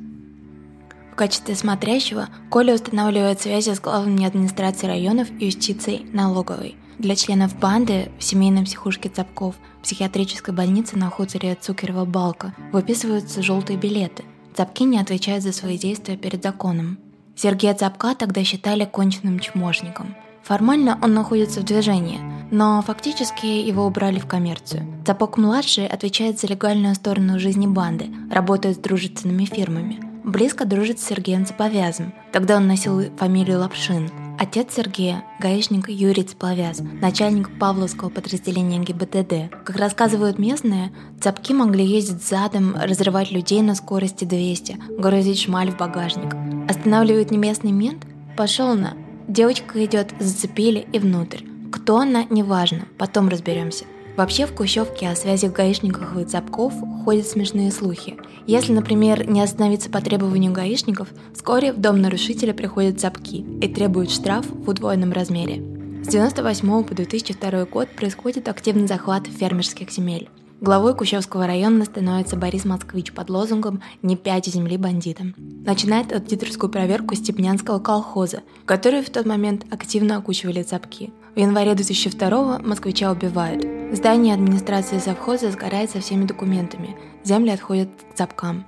В 1.10 1.16
качестве 1.16 1.54
смотрящего 1.54 2.28
Коля 2.50 2.74
устанавливает 2.74 3.40
связи 3.40 3.74
с 3.74 3.80
главными 3.80 4.26
администрацией 4.26 4.92
районов 4.92 5.28
и 5.40 5.46
юстицией 5.46 6.06
налоговой– 6.12 6.76
для 6.98 7.14
членов 7.14 7.56
банды 7.56 8.10
в 8.18 8.24
семейной 8.24 8.64
психушке 8.64 9.08
Цапков 9.08 9.54
психиатрической 9.82 10.54
больнице 10.54 10.96
на 10.96 11.10
хуторе 11.10 11.56
Цукерова 11.60 12.04
Балка 12.04 12.54
выписываются 12.72 13.42
желтые 13.42 13.78
билеты. 13.78 14.24
Цапки 14.54 14.82
не 14.84 14.98
отвечают 14.98 15.42
за 15.42 15.52
свои 15.52 15.78
действия 15.78 16.16
перед 16.16 16.42
законом. 16.42 16.98
Сергея 17.36 17.74
Цапка 17.74 18.14
тогда 18.14 18.42
считали 18.44 18.84
конченным 18.84 19.38
чмошником. 19.38 20.16
Формально 20.42 20.98
он 21.02 21.14
находится 21.14 21.60
в 21.60 21.64
движении, 21.64 22.20
но 22.50 22.82
фактически 22.82 23.46
его 23.46 23.84
убрали 23.86 24.18
в 24.18 24.26
коммерцию. 24.26 24.86
Цапок-младший 25.06 25.86
отвечает 25.86 26.40
за 26.40 26.46
легальную 26.46 26.94
сторону 26.94 27.38
жизни 27.38 27.66
банды, 27.66 28.06
работает 28.30 28.76
с 28.76 28.80
дружественными 28.80 29.44
фирмами. 29.44 30.00
Близко 30.24 30.64
дружит 30.64 31.00
с 31.00 31.06
Сергеем 31.06 31.46
Цаповязом, 31.46 32.12
тогда 32.32 32.56
он 32.56 32.66
носил 32.66 33.14
фамилию 33.16 33.60
Лапшин– 33.60 34.10
Отец 34.40 34.76
Сергея– 34.76 35.24
гаишник 35.40 35.88
Юрий 35.88 36.22
Цепловяз, 36.22 36.80
начальник 37.00 37.58
Павловского 37.58 38.08
подразделения 38.08 38.78
ГИБДД. 38.78 39.50
Как 39.64 39.74
рассказывают 39.74 40.38
местные, 40.38 40.92
цапки 41.20 41.52
могли 41.52 41.84
ездить 41.84 42.22
задом, 42.22 42.76
разрывать 42.80 43.32
людей 43.32 43.62
на 43.62 43.74
скорости 43.74 44.24
200, 44.24 44.78
грузить 44.90 45.40
шмаль 45.40 45.72
в 45.72 45.76
багажник. 45.76 46.36
Останавливает 46.70 47.32
не 47.32 47.38
местный 47.38 47.72
мент? 47.72 48.06
Пошел 48.36 48.76
на. 48.76 48.96
Девочка 49.26 49.84
идет, 49.84 50.14
зацепили 50.20 50.86
и 50.92 51.00
внутрь. 51.00 51.42
Кто 51.72 51.98
она, 51.98 52.22
неважно, 52.30 52.86
потом 52.96 53.28
разберемся. 53.28 53.86
Вообще 54.18 54.46
в 54.46 54.52
Кущевке 54.52 55.08
о 55.08 55.14
связях 55.14 55.52
гаишников 55.52 56.18
и 56.18 56.24
цапков 56.24 56.74
ходят 57.04 57.24
смешные 57.24 57.70
слухи. 57.70 58.16
Если, 58.48 58.72
например, 58.72 59.30
не 59.30 59.40
остановиться 59.40 59.90
по 59.90 60.00
требованию 60.00 60.52
гаишников, 60.52 61.06
вскоре 61.32 61.72
в 61.72 61.76
дом 61.76 62.02
нарушителя 62.02 62.52
приходят 62.52 62.98
цапки 62.98 63.46
и 63.62 63.68
требуют 63.68 64.10
штраф 64.10 64.44
в 64.50 64.68
удвоенном 64.68 65.12
размере. 65.12 65.62
С 66.02 66.08
1998 66.08 66.82
по 66.82 66.94
2002 66.96 67.64
год 67.66 67.90
происходит 67.90 68.48
активный 68.48 68.88
захват 68.88 69.28
фермерских 69.28 69.92
земель. 69.92 70.28
Главой 70.60 70.96
Кущевского 70.96 71.46
района 71.46 71.84
становится 71.84 72.34
Борис 72.34 72.64
Москвич 72.64 73.12
под 73.12 73.30
лозунгом 73.30 73.82
«Не 74.02 74.16
пять 74.16 74.46
земли 74.46 74.76
бандитам». 74.76 75.36
Начинает 75.64 76.12
аудиторскую 76.12 76.70
проверку 76.70 77.14
Степнянского 77.14 77.78
колхоза, 77.78 78.42
который 78.64 79.02
в 79.02 79.10
тот 79.10 79.26
момент 79.26 79.64
активно 79.70 80.16
окучивали 80.16 80.64
цапки. 80.64 81.12
В 81.36 81.38
январе 81.38 81.76
2002 81.76 82.58
москвича 82.58 83.12
убивают. 83.12 83.77
Здание 83.90 84.34
администрации 84.34 84.98
совхоза 84.98 85.50
сгорает 85.50 85.90
со 85.90 86.00
всеми 86.00 86.26
документами. 86.26 86.94
Земли 87.24 87.50
отходят 87.50 87.88
цапкам. 88.14 88.66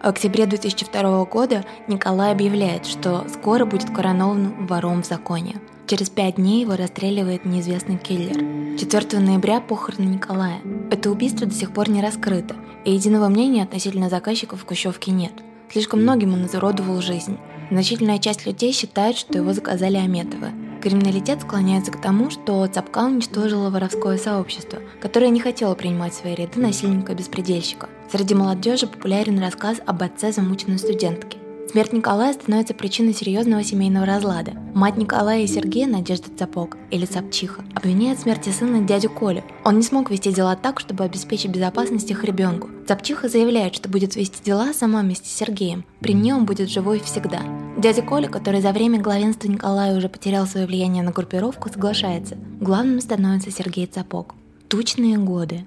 В 0.00 0.06
октябре 0.06 0.46
2002 0.46 1.24
года 1.24 1.64
Николай 1.88 2.30
объявляет, 2.30 2.86
что 2.86 3.26
скоро 3.28 3.64
будет 3.64 3.90
коронован 3.90 4.66
вором 4.66 5.02
в 5.02 5.06
законе. 5.06 5.56
Через 5.88 6.08
пять 6.08 6.36
дней 6.36 6.62
его 6.62 6.76
расстреливает 6.76 7.44
неизвестный 7.44 7.98
киллер. 7.98 8.78
4 8.78 9.18
ноября 9.18 9.60
похороны 9.60 10.06
Николая. 10.06 10.60
Это 10.92 11.10
убийство 11.10 11.48
до 11.48 11.54
сих 11.54 11.72
пор 11.72 11.90
не 11.90 12.00
раскрыто, 12.00 12.54
и 12.84 12.92
единого 12.92 13.28
мнения 13.28 13.64
относительно 13.64 14.08
заказчиков 14.08 14.60
в 14.60 14.64
Кущевке 14.64 15.10
нет. 15.10 15.32
Слишком 15.72 16.02
многим 16.02 16.32
он 16.32 16.46
изуродовал 16.46 17.00
жизнь. 17.00 17.38
Значительная 17.72 18.18
часть 18.18 18.46
людей 18.46 18.72
считает, 18.72 19.16
что 19.16 19.36
его 19.36 19.52
заказали 19.52 19.96
Аметовы. 19.96 20.52
Криминалитет 20.80 21.42
склоняется 21.42 21.92
к 21.92 22.00
тому, 22.00 22.30
что 22.30 22.66
Цапка 22.66 23.04
уничтожила 23.04 23.68
воровское 23.68 24.16
сообщество, 24.16 24.78
которое 25.00 25.28
не 25.28 25.40
хотело 25.40 25.74
принимать 25.74 26.14
в 26.14 26.16
свои 26.16 26.34
ряды 26.34 26.58
насильника-беспредельщика. 26.60 27.88
Среди 28.10 28.34
молодежи 28.34 28.86
популярен 28.86 29.38
рассказ 29.38 29.78
об 29.84 30.02
отце 30.02 30.32
замученной 30.32 30.78
студентки. 30.78 31.39
Смерть 31.70 31.92
Николая 31.92 32.32
становится 32.32 32.74
причиной 32.74 33.14
серьезного 33.14 33.62
семейного 33.62 34.04
разлада. 34.04 34.54
Мать 34.74 34.96
Николая 34.96 35.42
и 35.42 35.46
Сергея, 35.46 35.86
Надежда 35.86 36.26
Цапок, 36.36 36.76
или 36.90 37.06
Цапчиха, 37.06 37.62
обвиняет 37.76 38.18
в 38.18 38.22
смерти 38.22 38.48
сына 38.48 38.80
дядю 38.80 39.08
Колю. 39.08 39.44
Он 39.64 39.76
не 39.76 39.84
смог 39.84 40.10
вести 40.10 40.32
дела 40.32 40.56
так, 40.56 40.80
чтобы 40.80 41.04
обеспечить 41.04 41.52
безопасность 41.52 42.10
их 42.10 42.24
ребенку. 42.24 42.70
Цапчиха 42.88 43.28
заявляет, 43.28 43.76
что 43.76 43.88
будет 43.88 44.16
вести 44.16 44.42
дела 44.42 44.72
сама 44.72 45.02
вместе 45.02 45.28
с 45.28 45.32
Сергеем. 45.32 45.84
При 46.00 46.12
ней 46.12 46.32
он 46.32 46.44
будет 46.44 46.68
живой 46.70 46.98
всегда. 46.98 47.38
Дядя 47.78 48.02
Коля, 48.02 48.26
который 48.26 48.60
за 48.60 48.72
время 48.72 48.98
главенства 48.98 49.46
Николая 49.46 49.96
уже 49.96 50.08
потерял 50.08 50.48
свое 50.48 50.66
влияние 50.66 51.04
на 51.04 51.12
группировку, 51.12 51.68
соглашается. 51.68 52.36
Главным 52.60 53.00
становится 53.00 53.52
Сергей 53.52 53.86
Цапок. 53.86 54.34
Тучные 54.66 55.18
годы. 55.18 55.64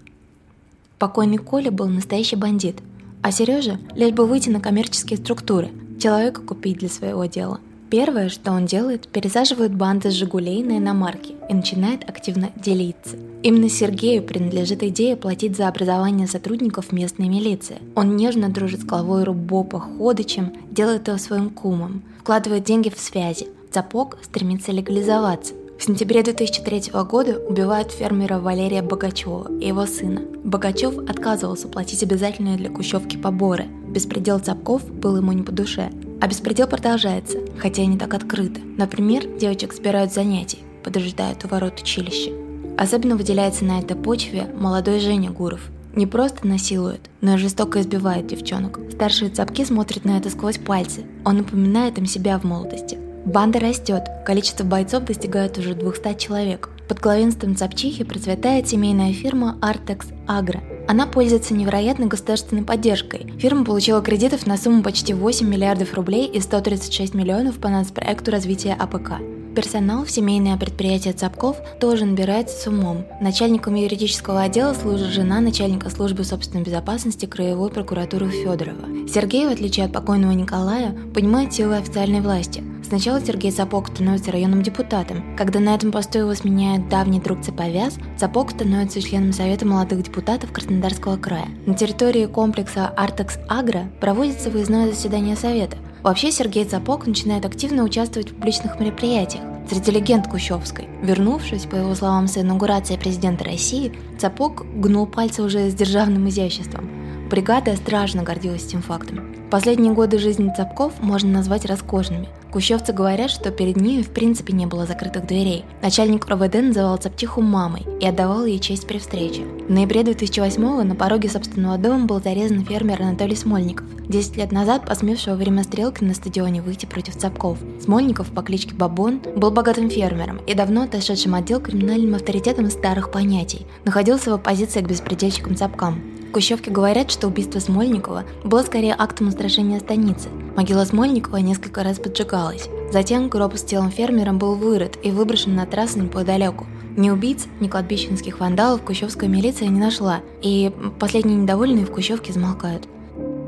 Покойный 1.00 1.38
Коля 1.38 1.72
был 1.72 1.88
настоящий 1.88 2.36
бандит, 2.36 2.80
а 3.22 3.32
Сережа 3.32 3.80
лишь 3.96 4.12
бы 4.12 4.26
выйти 4.26 4.50
на 4.50 4.60
коммерческие 4.60 5.18
структуры– 5.18 5.72
человека 6.04 6.42
купить 6.42 6.80
для 6.80 6.90
своего 6.90 7.26
дела. 7.26 7.62
Первое, 7.90 8.28
что 8.28 8.52
он 8.52 8.66
делает, 8.66 9.08
пересаживает 9.08 9.74
банды 9.74 10.12
с 10.12 10.16
«Жигулей» 10.16 10.64
на 10.64 10.80
иномарки 10.80 11.36
и 11.48 11.54
начинает 11.54 12.10
активно 12.10 12.50
делиться. 12.56 13.16
Именно 13.44 13.70
Сергею 13.70 14.24
принадлежит 14.24 14.84
идея 14.84 15.16
платить 15.16 15.56
за 15.56 15.68
образование 15.68 16.28
сотрудников 16.28 16.92
местной 16.92 17.30
милиции. 17.30 17.78
Он 17.96 18.18
нежно 18.18 18.50
дружит 18.50 18.82
с 18.82 18.84
главой 18.84 19.24
РУБОПа 19.24 19.80
Ходычем, 19.80 20.54
делает 20.72 21.08
его 21.08 21.18
своим 21.18 21.52
кумом, 21.52 22.04
вкладывает 22.20 22.64
деньги 22.66 22.90
в 22.90 23.00
связи. 23.00 23.48
Цапок 23.72 24.18
стремится 24.24 24.72
легализоваться, 24.72 25.54
В 25.78 25.86
сентябре 25.86 26.24
2003 26.24 26.92
года 27.04 27.40
убивают 27.40 27.92
фермера 27.92 28.40
Валерия 28.40 28.82
Богачева 28.82 29.52
и 29.60 29.68
его 29.68 29.86
сына. 29.86 30.22
Богачев 30.44 30.98
отказывался 30.98 31.68
платить 31.68 32.04
обязательные 32.04 32.58
для 32.58 32.70
Кущевки 32.70 33.18
поборы. 33.18 33.66
Беспредел 33.88 34.40
Цапков 34.40 34.90
был 34.90 35.18
ему 35.18 35.32
не 35.34 35.44
по 35.44 35.52
душе. 35.52 35.92
А 36.22 36.28
беспредел 36.28 36.68
продолжается, 36.68 37.40
хотя 37.58 37.82
и 37.82 37.88
не 37.88 37.98
так 37.98 38.14
открыто. 38.14 38.62
Например, 38.78 39.26
девочек 39.38 39.74
забирают 39.74 40.10
с 40.10 40.14
занятий, 40.14 40.60
поджидают 40.84 41.44
у 41.44 41.50
ворот 41.50 41.82
училища. 41.82 42.32
Особенно 42.78 43.18
выделяется 43.18 43.66
на 43.66 43.80
этой 43.80 43.98
почве 43.98 44.48
молодой 44.56 45.00
Женя 45.00 45.32
Гуров. 45.32 45.70
Не 45.96 46.08
просто 46.08 46.48
насилует, 46.48 47.02
но 47.22 47.36
и 47.36 47.38
жестоко 47.38 47.82
избивает 47.82 48.28
девчонок. 48.28 48.80
Старшие 48.92 49.30
Цапки 49.30 49.66
смотрят 49.66 50.06
на 50.06 50.18
это 50.18 50.30
сквозь 50.30 50.58
пальцы. 50.58 51.04
Он 51.26 51.38
напоминает 51.38 51.98
им 51.98 52.06
себя 52.06 52.40
в 52.40 52.46
молодости. 52.46 52.98
Банда 53.26 53.60
растет, 53.60 54.04
количество 54.26 54.66
бойцов 54.66 55.06
достигает 55.06 55.58
уже 55.58 55.76
200 55.76 56.18
человек. 56.18 56.70
Под 56.90 57.00
главенством 57.00 57.56
Цапчихи 57.56 58.04
процветает 58.04 58.68
семейная 58.68 59.14
фирма 59.14 59.58
Artex 59.62 60.14
Agro. 60.28 60.60
Она 60.90 61.08
пользуется 61.08 61.54
невероятной 61.54 62.08
государственной 62.08 62.64
поддержкой. 62.64 63.34
Фирма 63.40 63.64
получила 63.64 64.02
кредитов 64.02 64.46
на 64.46 64.58
сумму 64.58 64.84
почти 64.84 65.14
8 65.14 65.48
миллиардов 65.48 65.94
рублей 65.94 66.28
и 66.28 66.42
136 66.42 67.14
миллионов 67.14 67.60
по 67.60 67.70
нацпроекту 67.70 68.32
развития 68.32 68.74
АПК. 68.78 69.22
Персонал 69.56 70.04
в 70.04 70.10
семейное 70.10 70.58
предприятие 70.58 71.14
Цапков 71.14 71.58
тоже 71.80 72.06
набирается 72.06 72.60
с 72.60 72.66
умом. 72.66 73.06
Начальником 73.22 73.76
юридического 73.76 74.42
отдела 74.42 74.74
служит 74.74 75.10
жена 75.10 75.42
начальника 75.42 75.92
службы 75.92 76.24
собственной 76.24 76.64
безопасности 76.64 77.28
Краевой 77.28 77.70
прокуратуры 77.70 78.30
Федорова. 78.30 79.08
Сергей, 79.08 79.46
в 79.46 79.52
отличие 79.52 79.86
от 79.86 79.94
покойного 79.94 80.32
Николая, 80.32 80.96
понимает 81.14 81.54
силы 81.54 81.78
официальной 81.78 82.22
власти. 82.22 82.64
Сначала 82.84 83.22
Сергей 83.22 83.52
Цапок 83.52 83.90
становится 83.90 84.32
районным 84.32 84.64
депутатом. 84.64 85.36
Когда 85.38 85.60
на 85.60 85.76
этом 85.76 85.92
посту 85.92 86.20
его 86.20 86.34
сменяет 86.34 86.90
давний 86.90 87.20
друг 87.20 87.42
Цеповяз, 87.42 87.98
Цапок 88.18 88.52
становится 88.52 89.02
членом 89.02 89.34
Совета 89.34 89.68
молодых 89.68 90.02
депутатов 90.02 90.52
Краснодарского 90.52 91.18
края. 91.18 91.48
На 91.68 91.76
территории 91.76 92.26
комплекса 92.26 92.88
Артекс 92.88 93.38
Агро 93.48 93.90
проводится 94.02 94.50
выездное 94.50 94.90
заседание 94.90 95.36
Совета– 95.36 95.78
Вообще 96.04 96.34
Сергей 96.34 96.66
Цапок 96.66 97.08
начинает 97.08 97.46
активно 97.46 97.84
участвовать 97.84 98.30
в 98.30 98.36
публичных 98.36 98.78
мероприятиях. 98.78 99.44
Среди 99.70 99.92
легенд 99.92 100.28
Кущевской. 100.28 100.90
Вернувшись, 101.02 101.64
по 101.64 101.78
его 101.78 101.96
словам, 101.96 102.28
с 102.28 102.38
инаугурации 102.38 102.98
президента 102.98 103.46
России, 103.46 103.94
Цапок 104.20 104.66
гнул 104.76 105.08
пальцы 105.08 105.42
уже 105.42 105.70
с 105.70 105.74
державным 105.74 106.28
изяществом. 106.28 106.90
Бригада 107.30 107.78
страшно 107.78 108.22
гордилась 108.22 108.66
этим 108.66 108.82
фактом. 108.82 109.34
Последние 109.50 109.94
годы 109.94 110.18
жизни 110.20 110.54
Цапков 110.56 110.92
можно 111.00 111.32
назвать 111.32 111.66
роскошными. 111.66 112.28
Кущевцы 112.54 112.94
говорят, 112.94 113.32
что 113.32 113.50
перед 113.50 113.78
ними 113.78 114.04
в 114.04 114.12
принципе 114.12 114.54
не 114.54 114.68
было 114.68 114.86
закрытых 114.86 115.26
дверей. 115.26 115.66
Начальник 115.82 116.28
РОВД 116.28 116.54
называл 116.62 116.98
Цаптиху 116.98 117.42
мамой 117.42 117.84
и 118.00 118.06
отдавал 118.06 118.46
ей 118.46 118.60
честь 118.60 118.86
при 118.86 119.00
встрече. 119.00 119.42
В 119.68 119.72
ноябре 119.72 120.02
2008-го 120.02 120.84
на 120.84 120.94
пороге 120.94 121.30
собственного 121.30 121.80
дома 121.80 122.06
был 122.06 122.22
зарезан 122.22 122.64
фермер 122.64 123.02
Анатолий 123.02 123.36
Смольников, 123.36 123.88
10 124.08 124.38
лет 124.38 124.52
назад 124.52 124.86
посмевшего 124.86 125.34
время 125.34 125.64
стрелки 125.64 126.04
на 126.04 126.14
стадионе 126.14 126.62
выйти 126.62 126.86
против 126.86 127.16
Цапков. 127.16 127.58
Смольников 127.84 128.30
по 128.30 128.44
кличке 128.44 128.76
Бабон 128.76 129.20
был 129.36 129.50
богатым 129.50 129.90
фермером 129.90 130.38
и 130.46 130.54
давно 130.54 130.84
отошедшим 130.84 131.34
отдел 131.34 131.60
криминальным 131.60 132.14
авторитетом 132.14 132.70
старых 132.70 133.10
понятий, 133.10 133.66
находился 133.84 134.30
в 134.30 134.36
оппозиции 134.36 134.82
к 134.82 134.88
беспредельщикам 134.88 135.56
Цапкам. 135.56 136.04
Кущевки 136.34 136.72
говорят, 136.72 137.12
что 137.12 137.28
убийство 137.28 137.60
Смольникова 137.60 138.24
было 138.44 138.64
скорее 138.64 138.96
актом 138.98 139.28
устрашения 139.28 139.80
станицы. 139.80 140.30
Могила 140.56 140.84
Смольникова 140.84 141.38
несколько 141.38 141.84
раз 141.84 142.00
поджигалась. 142.00 142.70
Затем 142.92 143.30
гроб 143.30 143.56
с 143.56 143.62
телом 143.62 143.92
фермера 143.92 144.34
был 144.34 144.56
вырыт 144.56 144.98
и 145.04 145.12
выброшен 145.12 145.56
на 145.56 145.68
трассу 145.68 146.00
неподалеку. 146.00 146.66
Ни 146.98 147.12
убийц, 147.12 147.46
ни 147.60 147.68
кладбищенских 147.68 148.40
вандалов 148.40 148.82
кущевская 148.82 149.30
милиция 149.30 149.68
не 149.68 149.80
нашла, 149.80 150.22
и 150.42 150.72
последние 151.00 151.38
недовольные 151.38 151.86
в 151.86 151.92
Кущевке 151.92 152.34
замолкают. 152.34 152.88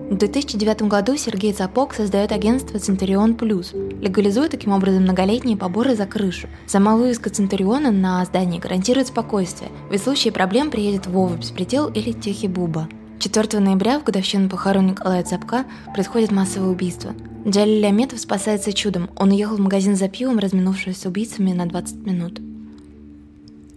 В 0.09 0.15
2009 0.17 0.83
году 0.83 1.17
Сергей 1.17 1.51
Цапок 1.51 1.95
создает 1.95 2.31
агентство 2.31 2.77
«Центурион 2.77 3.33
Плюс», 3.33 3.73
легализуя 3.73 4.49
таким 4.49 4.71
образом 4.71 5.01
многолетние 5.01 5.57
поборы 5.57 5.95
за 5.95 6.05
крышу. 6.05 6.47
Сама 6.67 6.95
вывеска 6.95 7.31
«Центуриона» 7.31 7.89
на 7.89 8.23
здании 8.23 8.59
гарантирует 8.59 9.07
спокойствие, 9.07 9.71
ведь 9.89 10.01
в 10.01 10.03
случае 10.03 10.31
проблем 10.31 10.69
приедет 10.69 11.07
Вова 11.07 11.35
Беспредел 11.35 11.87
или 11.87 12.11
Тихий 12.11 12.47
Буба. 12.47 12.87
4 13.17 13.59
ноября, 13.59 13.99
в 13.99 14.03
годовщину 14.03 14.47
похорон 14.47 14.85
Николая 14.85 15.23
Цапка, 15.23 15.65
происходит 15.95 16.31
массовое 16.31 16.69
убийство. 16.69 17.15
Джалиль 17.47 17.87
Аметов 17.87 18.19
спасается 18.19 18.73
чудом. 18.73 19.09
Он 19.15 19.31
уехал 19.31 19.55
в 19.57 19.61
магазин 19.61 19.95
за 19.95 20.07
пивом, 20.07 20.37
разминувшись 20.37 21.01
с 21.01 21.05
убийцами 21.07 21.51
на 21.51 21.65
20 21.65 22.05
минут. 22.05 22.39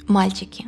Мальчики. 0.07 0.67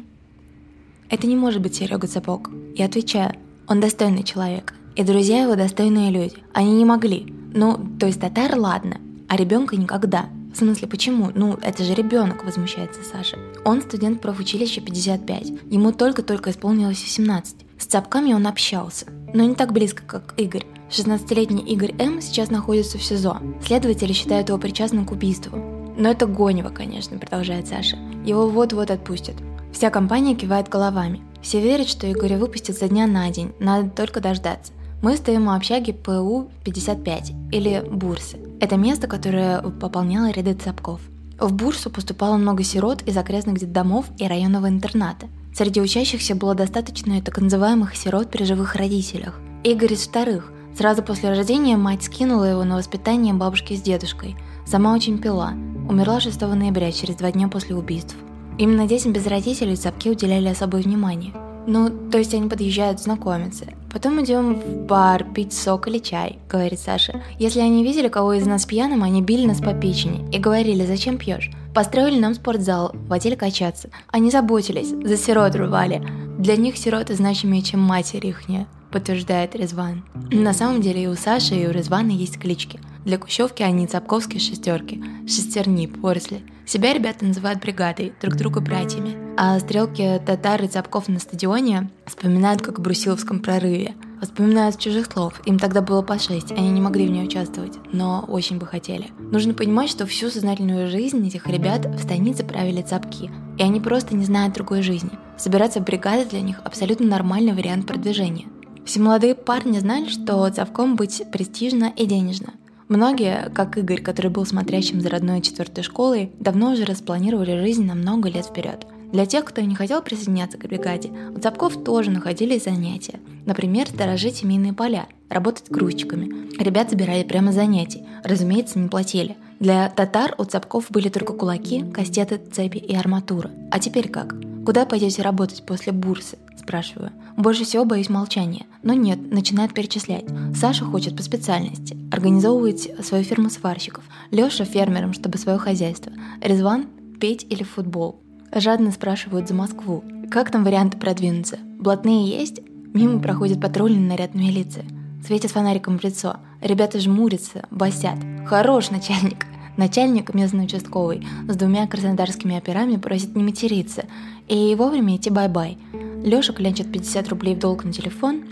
Это 1.10 1.26
не 1.26 1.36
может 1.36 1.60
быть 1.60 1.74
Серега 1.74 2.06
Цапок. 2.06 2.48
Я 2.74 2.86
отвечаю, 2.86 3.34
он 3.68 3.80
достойный 3.80 4.22
человек. 4.22 4.72
И 5.00 5.02
друзья 5.02 5.44
его 5.44 5.56
достойные 5.56 6.10
люди. 6.10 6.34
Они 6.52 6.72
не 6.74 6.84
могли. 6.84 7.32
Ну, 7.54 7.80
то 7.98 8.04
есть 8.04 8.20
татар 8.20 8.54
ладно, 8.58 8.98
а 9.28 9.36
ребенка 9.38 9.74
никогда. 9.74 10.26
В 10.52 10.58
смысле, 10.58 10.88
почему? 10.88 11.30
Ну, 11.34 11.58
это 11.62 11.84
же 11.84 11.94
ребенок, 11.94 12.44
возмущается 12.44 13.00
Саша. 13.02 13.38
Он 13.64 13.80
студент 13.80 14.20
профучилища 14.20 14.82
55. 14.82 15.52
Ему 15.70 15.92
только-только 15.92 16.50
исполнилось 16.50 17.00
18. 17.02 17.56
С 17.78 17.86
цапками 17.86 18.34
он 18.34 18.46
общался, 18.46 19.06
но 19.32 19.42
не 19.42 19.54
так 19.54 19.72
близко, 19.72 20.02
как 20.06 20.34
Игорь. 20.36 20.66
16-летний 20.90 21.62
Игорь 21.62 21.94
М. 21.98 22.20
сейчас 22.20 22.50
находится 22.50 22.98
в 22.98 23.02
СИЗО. 23.02 23.40
Следователи 23.64 24.12
считают 24.12 24.50
его 24.50 24.58
причастным 24.58 25.06
к 25.06 25.12
убийству. 25.12 25.56
Но 25.96 26.10
это 26.10 26.26
гонево, 26.26 26.68
конечно, 26.68 27.16
продолжает 27.16 27.68
Саша. 27.68 27.96
Его 28.26 28.50
вот-вот 28.50 28.90
отпустят. 28.90 29.36
Вся 29.72 29.88
компания 29.88 30.34
кивает 30.34 30.68
головами. 30.68 31.22
Все 31.40 31.58
верят, 31.58 31.88
что 31.88 32.12
Игоря 32.12 32.36
выпустят 32.36 32.76
за 32.76 32.90
дня 32.90 33.06
на 33.06 33.30
день, 33.30 33.52
надо 33.60 33.88
только 33.88 34.20
дождаться. 34.20 34.74
Мы 35.02 35.16
стоим 35.16 35.48
у 35.48 35.52
общаги 35.52 35.92
ПУ-55 35.92 37.52
или 37.52 37.82
Бурсы. 37.90 38.38
Это 38.60 38.76
место, 38.76 39.06
которое 39.06 39.62
пополняло 39.62 40.30
ряды 40.30 40.52
цапков. 40.52 41.00
В 41.38 41.54
Бурсу 41.54 41.88
поступало 41.88 42.36
много 42.36 42.62
сирот 42.64 43.00
из 43.04 43.16
окрестных 43.16 43.58
детдомов 43.58 44.04
и 44.18 44.26
районного 44.26 44.68
интерната. 44.68 45.28
Среди 45.54 45.80
учащихся 45.80 46.34
было 46.34 46.54
достаточно 46.54 47.16
и 47.16 47.22
так 47.22 47.38
называемых 47.38 47.96
сирот 47.96 48.30
при 48.30 48.44
живых 48.44 48.74
родителях. 48.74 49.40
Игорь 49.64 49.94
из 49.94 50.06
вторых. 50.06 50.52
Сразу 50.76 51.02
после 51.02 51.30
рождения 51.30 51.78
мать 51.78 52.02
скинула 52.02 52.44
его 52.44 52.64
на 52.64 52.76
воспитание 52.76 53.32
бабушки 53.32 53.74
с 53.74 53.80
дедушкой. 53.80 54.36
Сама 54.66 54.92
очень 54.92 55.16
пила. 55.16 55.54
Умерла 55.88 56.20
6 56.20 56.38
ноября, 56.42 56.92
через 56.92 57.14
два 57.14 57.32
дня 57.32 57.48
после 57.48 57.74
убийств. 57.74 58.16
Именно 58.58 58.86
детям 58.86 59.14
без 59.14 59.26
родителей 59.26 59.76
цапки 59.76 60.10
уделяли 60.10 60.48
особое 60.48 60.82
внимание– 60.82 61.32
ну, 61.66 61.90
то 62.10 62.18
есть 62.18 62.34
они 62.34 62.48
подъезжают 62.48 63.00
знакомиться. 63.00 63.66
Потом 63.92 64.22
идем 64.22 64.54
в 64.54 64.86
бар 64.86 65.24
пить 65.24 65.52
сок 65.52 65.88
или 65.88 65.98
чай, 65.98 66.38
говорит 66.48 66.78
Саша. 66.78 67.22
Если 67.38 67.60
они 67.60 67.82
видели 67.84 68.08
кого 68.08 68.34
из 68.34 68.46
нас 68.46 68.64
пьяным, 68.64 69.02
они 69.02 69.20
били 69.20 69.46
нас 69.46 69.60
по 69.60 69.74
печени 69.74 70.28
и 70.32 70.38
говорили, 70.38 70.86
зачем 70.86 71.18
пьешь? 71.18 71.50
Построили 71.74 72.18
нам 72.18 72.34
спортзал, 72.34 72.92
водили 73.08 73.34
качаться. 73.34 73.90
Они 74.08 74.30
заботились, 74.30 74.88
за 74.88 75.16
сирот 75.16 75.54
рвали. 75.54 76.02
Для 76.38 76.56
них 76.56 76.76
сироты 76.76 77.14
значимее, 77.14 77.62
чем 77.62 77.80
матери 77.80 78.28
ихняя, 78.28 78.66
подтверждает 78.90 79.54
Резван. 79.54 80.04
На 80.30 80.52
самом 80.52 80.80
деле 80.80 81.04
и 81.04 81.06
у 81.06 81.14
Саши, 81.14 81.56
и 81.56 81.66
у 81.66 81.70
Резвана 81.70 82.10
есть 82.12 82.38
клички. 82.38 82.80
Для 83.04 83.18
Кущевки 83.18 83.62
они 83.62 83.86
цапковские 83.86 84.40
шестерки, 84.40 85.02
шестерни, 85.26 85.86
порсли. 85.86 86.42
Себя 86.66 86.92
ребята 86.92 87.24
называют 87.24 87.60
бригадой, 87.60 88.12
друг 88.20 88.36
друга 88.36 88.60
братьями. 88.60 89.16
А 89.36 89.58
стрелки 89.58 90.20
татар 90.24 90.62
и 90.62 90.68
цапков 90.68 91.08
на 91.08 91.18
стадионе 91.18 91.90
вспоминают 92.06 92.62
как 92.62 92.78
о 92.78 92.82
Брусиловском 92.82 93.40
прорыве. 93.40 93.94
Вспоминают 94.22 94.78
чужих 94.78 95.06
слов. 95.06 95.40
Им 95.46 95.58
тогда 95.58 95.80
было 95.80 96.02
по 96.02 96.18
шесть, 96.18 96.52
они 96.52 96.68
не 96.68 96.80
могли 96.80 97.06
в 97.06 97.10
ней 97.10 97.24
участвовать, 97.24 97.78
но 97.90 98.24
очень 98.28 98.58
бы 98.58 98.66
хотели. 98.66 99.08
Нужно 99.18 99.54
понимать, 99.54 99.88
что 99.88 100.06
всю 100.06 100.28
сознательную 100.28 100.90
жизнь 100.90 101.26
этих 101.26 101.46
ребят 101.46 101.86
в 101.86 101.98
станице 102.02 102.44
правили 102.44 102.82
цапки, 102.82 103.30
и 103.58 103.62
они 103.62 103.80
просто 103.80 104.14
не 104.14 104.26
знают 104.26 104.54
другой 104.54 104.82
жизни. 104.82 105.18
Собираться 105.38 105.80
в 105.80 105.84
бригады 105.84 106.28
для 106.28 106.42
них 106.42 106.60
абсолютно 106.64 107.06
нормальный 107.06 107.54
вариант 107.54 107.86
продвижения. 107.86 108.46
Все 108.84 109.00
молодые 109.00 109.34
парни 109.34 109.78
знали, 109.78 110.08
что 110.08 110.48
цавком 110.50 110.96
быть 110.96 111.22
престижно 111.32 111.92
и 111.96 112.06
денежно. 112.06 112.52
Многие, 112.90 113.50
как 113.54 113.78
Игорь, 113.78 114.02
который 114.02 114.32
был 114.32 114.44
смотрящим 114.44 115.00
за 115.00 115.10
родной 115.10 115.42
четвертой 115.42 115.84
школой, 115.84 116.32
давно 116.40 116.72
уже 116.72 116.84
распланировали 116.84 117.60
жизнь 117.60 117.86
на 117.86 117.94
много 117.94 118.28
лет 118.28 118.46
вперед. 118.46 118.84
Для 119.12 119.26
тех, 119.26 119.44
кто 119.44 119.60
не 119.60 119.76
хотел 119.76 120.02
присоединяться 120.02 120.58
к 120.58 120.64
бригаде, 120.64 121.08
у 121.32 121.38
Цапков 121.38 121.84
тоже 121.84 122.10
находились 122.10 122.64
занятия. 122.64 123.20
Например, 123.46 123.86
сторожить 123.86 124.38
семейные 124.38 124.72
поля, 124.72 125.06
работать 125.28 125.70
грузчиками. 125.70 126.52
Ребят 126.60 126.90
забирали 126.90 127.22
прямо 127.22 127.52
занятий, 127.52 128.02
разумеется, 128.24 128.80
не 128.80 128.88
платили. 128.88 129.36
Для 129.60 129.88
татар 129.88 130.34
у 130.38 130.42
Цапков 130.42 130.86
были 130.90 131.10
только 131.10 131.32
кулаки, 131.32 131.84
кастеты, 131.94 132.40
цепи 132.50 132.78
и 132.78 132.96
арматура. 132.96 133.52
А 133.70 133.78
теперь 133.78 134.08
как? 134.08 134.34
Куда 134.70 134.86
пойдете 134.86 135.22
работать 135.22 135.64
после 135.66 135.90
бурсы? 135.90 136.38
Спрашиваю. 136.56 137.10
Больше 137.36 137.64
всего 137.64 137.84
боюсь 137.84 138.08
молчания. 138.08 138.66
Но 138.84 138.92
нет, 138.92 139.18
начинает 139.32 139.74
перечислять. 139.74 140.26
Саша 140.54 140.84
хочет 140.84 141.16
по 141.16 141.24
специальности. 141.24 141.96
Организовывать 142.12 142.88
свою 143.04 143.24
фирму 143.24 143.50
сварщиков. 143.50 144.04
Леша 144.30 144.64
фермером, 144.64 145.12
чтобы 145.12 145.38
свое 145.38 145.58
хозяйство. 145.58 146.12
Резван 146.40 146.86
петь 147.20 147.44
или 147.50 147.64
футбол. 147.64 148.20
Жадно 148.54 148.92
спрашивают 148.92 149.48
за 149.48 149.54
Москву. 149.54 150.04
Как 150.30 150.52
там 150.52 150.62
варианты 150.62 150.98
продвинуться? 150.98 151.58
Блатные 151.60 152.28
есть? 152.28 152.60
Мимо 152.94 153.20
проходит 153.20 153.60
патрульный 153.60 154.06
наряд 154.06 154.36
милиции. 154.36 154.84
Светит 155.26 155.50
фонариком 155.50 155.98
в 155.98 156.04
лицо. 156.04 156.36
Ребята 156.60 157.00
жмурятся, 157.00 157.64
басят. 157.72 158.20
Хорош, 158.46 158.90
начальник. 158.90 159.46
Начальник, 159.76 160.34
местный 160.34 160.64
участковый, 160.64 161.26
с 161.48 161.56
двумя 161.56 161.86
краснодарскими 161.86 162.56
операми 162.56 162.96
просит 162.96 163.34
не 163.36 163.42
материться 163.42 164.04
и 164.48 164.74
вовремя 164.74 165.16
идти 165.16 165.30
бай-бай. 165.30 165.78
Лёша 166.24 166.52
клянчит 166.52 166.92
50 166.92 167.28
рублей 167.28 167.54
в 167.54 167.58
долг 167.58 167.84
на 167.84 167.92
телефон. 167.92 168.42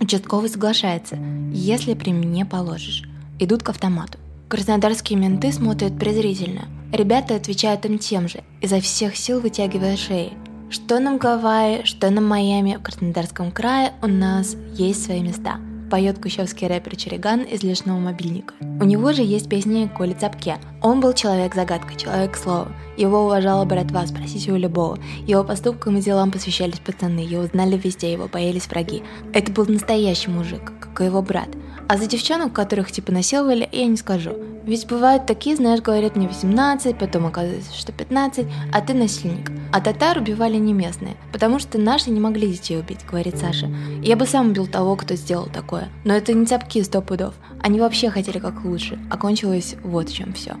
Участковый 0.00 0.48
соглашается, 0.48 1.18
если 1.52 1.94
при 1.94 2.12
мне 2.12 2.46
положишь. 2.46 3.04
Идут 3.38 3.62
к 3.62 3.68
автомату. 3.68 4.18
Краснодарские 4.48 5.18
менты 5.18 5.52
смотрят 5.52 5.98
презрительно. 5.98 6.68
Ребята 6.92 7.34
отвечают 7.34 7.84
им 7.84 7.98
тем 7.98 8.28
же, 8.28 8.42
изо 8.62 8.80
всех 8.80 9.16
сил 9.16 9.40
вытягивая 9.40 9.96
шеи. 9.96 10.32
Что 10.70 11.00
на 11.00 11.18
Гавайи, 11.18 11.84
что 11.84 12.10
на 12.10 12.20
Майами, 12.20 12.76
в 12.76 12.82
Краснодарском 12.82 13.50
крае 13.50 13.92
у 14.02 14.06
нас 14.06 14.56
есть 14.74 15.04
свои 15.04 15.20
места– 15.20 15.60
поет 15.88 16.18
кущевский 16.18 16.66
рэпер 16.66 16.96
Череган 16.96 17.42
из 17.42 17.62
личного 17.62 17.98
мобильника. 17.98 18.54
У 18.60 18.84
него 18.84 19.12
же 19.12 19.22
есть 19.22 19.48
песни 19.48 19.90
о 19.96 20.00
Коле 20.00 20.14
Цапке. 20.14 20.58
Он 20.82 21.00
был 21.00 21.12
человек-загадка, 21.12 21.94
человек-слово. 21.96 22.72
Его 22.96 23.24
уважала 23.24 23.64
братва, 23.64 24.06
спросите 24.06 24.52
у 24.52 24.56
любого. 24.56 24.98
Его 25.26 25.44
поступкам 25.44 25.96
и 25.96 26.00
делам 26.00 26.30
посвящались 26.30 26.80
пацаны, 26.80 27.20
его 27.20 27.46
знали 27.46 27.76
везде, 27.76 28.12
его 28.12 28.28
боялись 28.28 28.68
враги. 28.68 29.02
Это 29.32 29.50
был 29.52 29.66
настоящий 29.66 30.30
мужик, 30.30 30.72
как 30.80 31.00
и 31.00 31.04
его 31.04 31.22
брат. 31.22 31.48
А 31.88 31.96
за 31.96 32.06
девчонок, 32.06 32.52
которых 32.52 32.92
типа 32.92 33.12
насиловали, 33.12 33.66
я 33.72 33.86
не 33.86 33.96
скажу. 33.96 34.32
Ведь 34.64 34.86
бывают 34.86 35.24
такие, 35.24 35.56
знаешь, 35.56 35.80
говорят 35.80 36.16
мне 36.16 36.28
18, 36.28 36.98
потом 36.98 37.24
оказывается, 37.24 37.74
что 37.74 37.92
15, 37.92 38.46
а 38.70 38.80
ты 38.82 38.92
насильник. 38.92 39.50
А 39.72 39.80
татар 39.80 40.18
убивали 40.18 40.56
не 40.58 40.74
местные, 40.74 41.16
потому 41.32 41.58
что 41.58 41.78
наши 41.78 42.10
не 42.10 42.20
могли 42.20 42.52
детей 42.52 42.78
убить, 42.78 43.06
говорит 43.10 43.38
Саша. 43.38 43.70
Я 44.02 44.16
бы 44.16 44.26
сам 44.26 44.50
убил 44.50 44.66
того, 44.66 44.96
кто 44.96 45.14
сделал 45.14 45.46
такое. 45.46 45.88
Но 46.04 46.12
это 46.12 46.34
не 46.34 46.44
цапки 46.44 46.82
сто 46.82 47.00
пудов. 47.00 47.32
Они 47.62 47.80
вообще 47.80 48.10
хотели 48.10 48.38
как 48.38 48.62
лучше. 48.66 48.98
Окончилось 49.10 49.76
вот 49.82 50.10
в 50.10 50.14
чем 50.14 50.34
все. 50.34 50.56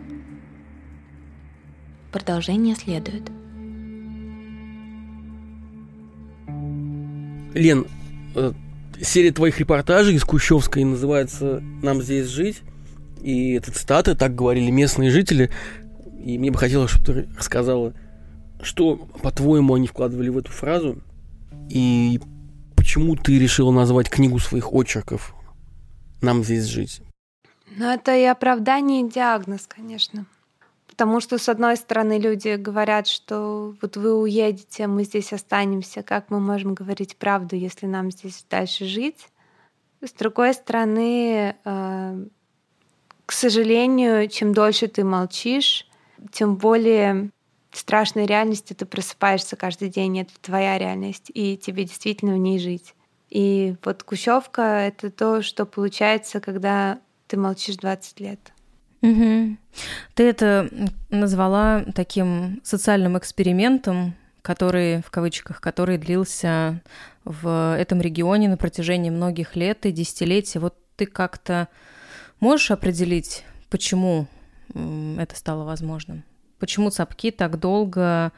Продолжение 2.10 2.74
следует. 2.74 3.30
Лен, 7.52 7.86
э, 8.34 8.52
серия 9.02 9.32
твоих 9.32 9.58
репортажей 9.58 10.14
из 10.14 10.24
Кущевской 10.24 10.84
называется 10.84 11.60
«Нам 11.82 12.02
здесь 12.02 12.26
жить». 12.26 12.62
И 13.20 13.52
это 13.52 13.72
цитаты, 13.72 14.14
так 14.14 14.34
говорили 14.34 14.70
местные 14.70 15.10
жители. 15.10 15.50
И 16.24 16.38
мне 16.38 16.50
бы 16.50 16.58
хотелось, 16.58 16.90
чтобы 16.90 17.06
ты 17.06 17.28
рассказала, 17.36 17.94
что, 18.62 18.96
по-твоему, 18.96 19.74
они 19.74 19.86
вкладывали 19.86 20.28
в 20.28 20.38
эту 20.38 20.52
фразу, 20.52 21.02
и 21.68 22.20
почему 22.76 23.16
ты 23.16 23.38
решила 23.38 23.70
назвать 23.70 24.08
книгу 24.08 24.38
своих 24.38 24.72
очерков 24.72 25.34
«Нам 26.20 26.44
здесь 26.44 26.64
жить»? 26.64 27.02
Ну, 27.76 27.86
это 27.86 28.16
и 28.16 28.24
оправдание, 28.24 29.02
и 29.02 29.10
диагноз, 29.10 29.66
конечно. 29.68 30.26
Потому 30.98 31.20
что, 31.20 31.38
с 31.38 31.48
одной 31.48 31.76
стороны, 31.76 32.18
люди 32.18 32.56
говорят, 32.56 33.06
что 33.06 33.72
вот 33.80 33.96
вы 33.96 34.12
уедете, 34.14 34.88
мы 34.88 35.04
здесь 35.04 35.32
останемся. 35.32 36.02
Как 36.02 36.28
мы 36.28 36.40
можем 36.40 36.74
говорить 36.74 37.16
правду, 37.16 37.54
если 37.54 37.86
нам 37.86 38.10
здесь 38.10 38.44
дальше 38.50 38.84
жить? 38.84 39.28
С 40.00 40.10
другой 40.10 40.54
стороны, 40.54 41.54
э, 41.64 42.24
к 43.26 43.30
сожалению, 43.30 44.28
чем 44.28 44.52
дольше 44.52 44.88
ты 44.88 45.04
молчишь, 45.04 45.86
тем 46.32 46.56
более 46.56 47.30
страшной 47.70 48.26
реальности 48.26 48.72
ты 48.72 48.84
просыпаешься 48.84 49.54
каждый 49.54 49.90
день. 49.90 50.18
Это 50.18 50.32
твоя 50.42 50.78
реальность, 50.78 51.30
и 51.32 51.56
тебе 51.56 51.84
действительно 51.84 52.34
в 52.34 52.38
ней 52.38 52.58
жить. 52.58 52.96
И 53.30 53.76
вот 53.84 54.02
кущевка— 54.02 54.62
это 54.88 55.12
то, 55.12 55.42
что 55.42 55.64
получается, 55.64 56.40
когда 56.40 56.98
ты 57.28 57.36
молчишь 57.36 57.76
20 57.76 58.18
лет. 58.18 58.52
Угу. 59.02 59.56
Ты 60.14 60.22
это 60.24 60.68
назвала 61.10 61.84
таким 61.94 62.60
социальным 62.64 63.16
экспериментом, 63.16 64.14
который, 64.42 65.02
в 65.02 65.10
кавычках, 65.10 65.60
который 65.60 65.98
длился 65.98 66.82
в 67.24 67.76
этом 67.76 68.00
регионе 68.00 68.48
на 68.48 68.56
протяжении 68.56 69.10
многих 69.10 69.56
лет 69.56 69.86
и 69.86 69.92
десятилетий. 69.92 70.58
Вот 70.58 70.74
ты 70.96 71.06
как-то 71.06 71.68
можешь 72.40 72.70
определить, 72.70 73.44
почему 73.70 74.26
это 74.74 75.36
стало 75.36 75.64
возможным? 75.64 76.24
Почему 76.58 76.90
цапки 76.90 77.30
так 77.30 77.60
долго 77.60 78.32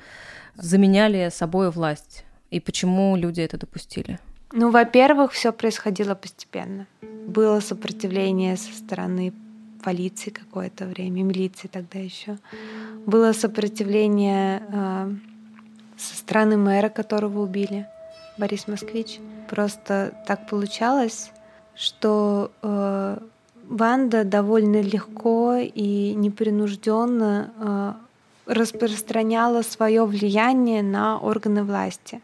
заменяли 0.56 1.30
собой 1.32 1.70
власть? 1.70 2.24
И 2.50 2.60
почему 2.60 3.16
люди 3.16 3.40
это 3.40 3.56
допустили? 3.56 4.18
Ну, 4.52 4.70
во-первых, 4.70 5.32
все 5.32 5.52
происходило 5.52 6.14
постепенно. 6.14 6.86
Было 7.26 7.60
сопротивление 7.60 8.56
со 8.56 8.72
стороны 8.74 9.32
полиции 9.82 10.30
какое-то 10.30 10.86
время, 10.86 11.22
милиции 11.22 11.68
тогда 11.68 11.98
еще. 11.98 12.38
Было 13.06 13.32
сопротивление 13.32 14.62
э, 14.68 15.12
со 15.96 16.16
стороны 16.16 16.56
мэра, 16.56 16.88
которого 16.88 17.42
убили, 17.42 17.86
Борис 18.38 18.68
Москвич. 18.68 19.18
Просто 19.48 20.14
так 20.26 20.48
получалось, 20.48 21.32
что 21.74 22.50
э, 22.62 23.18
довольно 24.24 24.80
легко 24.80 25.56
и 25.56 26.14
непринужденно 26.14 27.52
э, 27.56 27.92
распространяла 28.52 29.62
свое 29.62 30.04
влияние 30.04 30.82
на 30.82 31.18
органы 31.18 31.62
власти. 31.64 32.20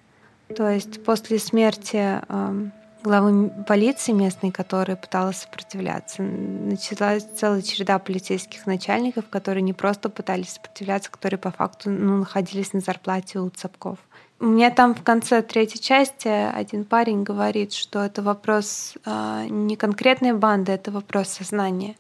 То 0.57 0.69
есть 0.69 1.05
после 1.05 1.39
смерти 1.39 2.21
э, 2.29 2.71
главы 3.07 3.51
полиции 3.67 4.13
местной, 4.13 4.51
которая 4.51 4.97
пыталась 4.97 5.39
сопротивляться. 5.39 6.23
Началась 6.23 7.25
целая 7.37 7.63
череда 7.63 7.99
полицейских 7.99 8.67
начальников, 8.67 9.29
которые 9.31 9.63
не 9.63 9.73
просто 9.73 10.09
пытались 10.09 10.51
сопротивляться, 10.51 11.11
которые 11.11 11.39
по 11.39 11.51
факту 11.51 11.91
ну, 11.91 12.19
находились 12.19 12.73
на 12.73 12.81
зарплате 12.81 13.39
у 13.39 13.49
цапков. 13.49 13.99
У 14.39 14.47
меня 14.47 14.71
там 14.71 14.95
в 14.95 15.03
конце 15.03 15.41
третьей 15.41 15.81
части 15.81 16.29
один 16.29 16.85
парень 16.85 17.23
говорит, 17.23 17.73
что 17.73 18.01
это 18.01 18.23
вопрос 18.23 18.95
э, 19.07 19.47
не 19.49 19.77
конкретной 19.77 20.35
банды, 20.35 20.73
это 20.73 20.91
вопрос 20.91 21.29
сознания. 21.29 21.95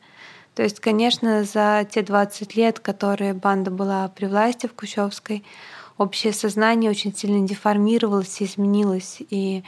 То 0.54 0.62
есть, 0.62 0.80
конечно, 0.80 1.44
за 1.44 1.86
те 1.90 2.02
20 2.02 2.56
лет, 2.56 2.80
которые 2.80 3.32
банда 3.32 3.70
была 3.70 4.08
при 4.08 4.26
власти 4.26 4.66
в 4.66 4.74
Кущевской, 4.74 5.44
общее 5.98 6.32
сознание 6.32 6.90
очень 6.90 7.14
сильно 7.14 7.46
деформировалось 7.46 8.40
и 8.40 8.44
изменилось. 8.44 9.18
И 9.30 9.64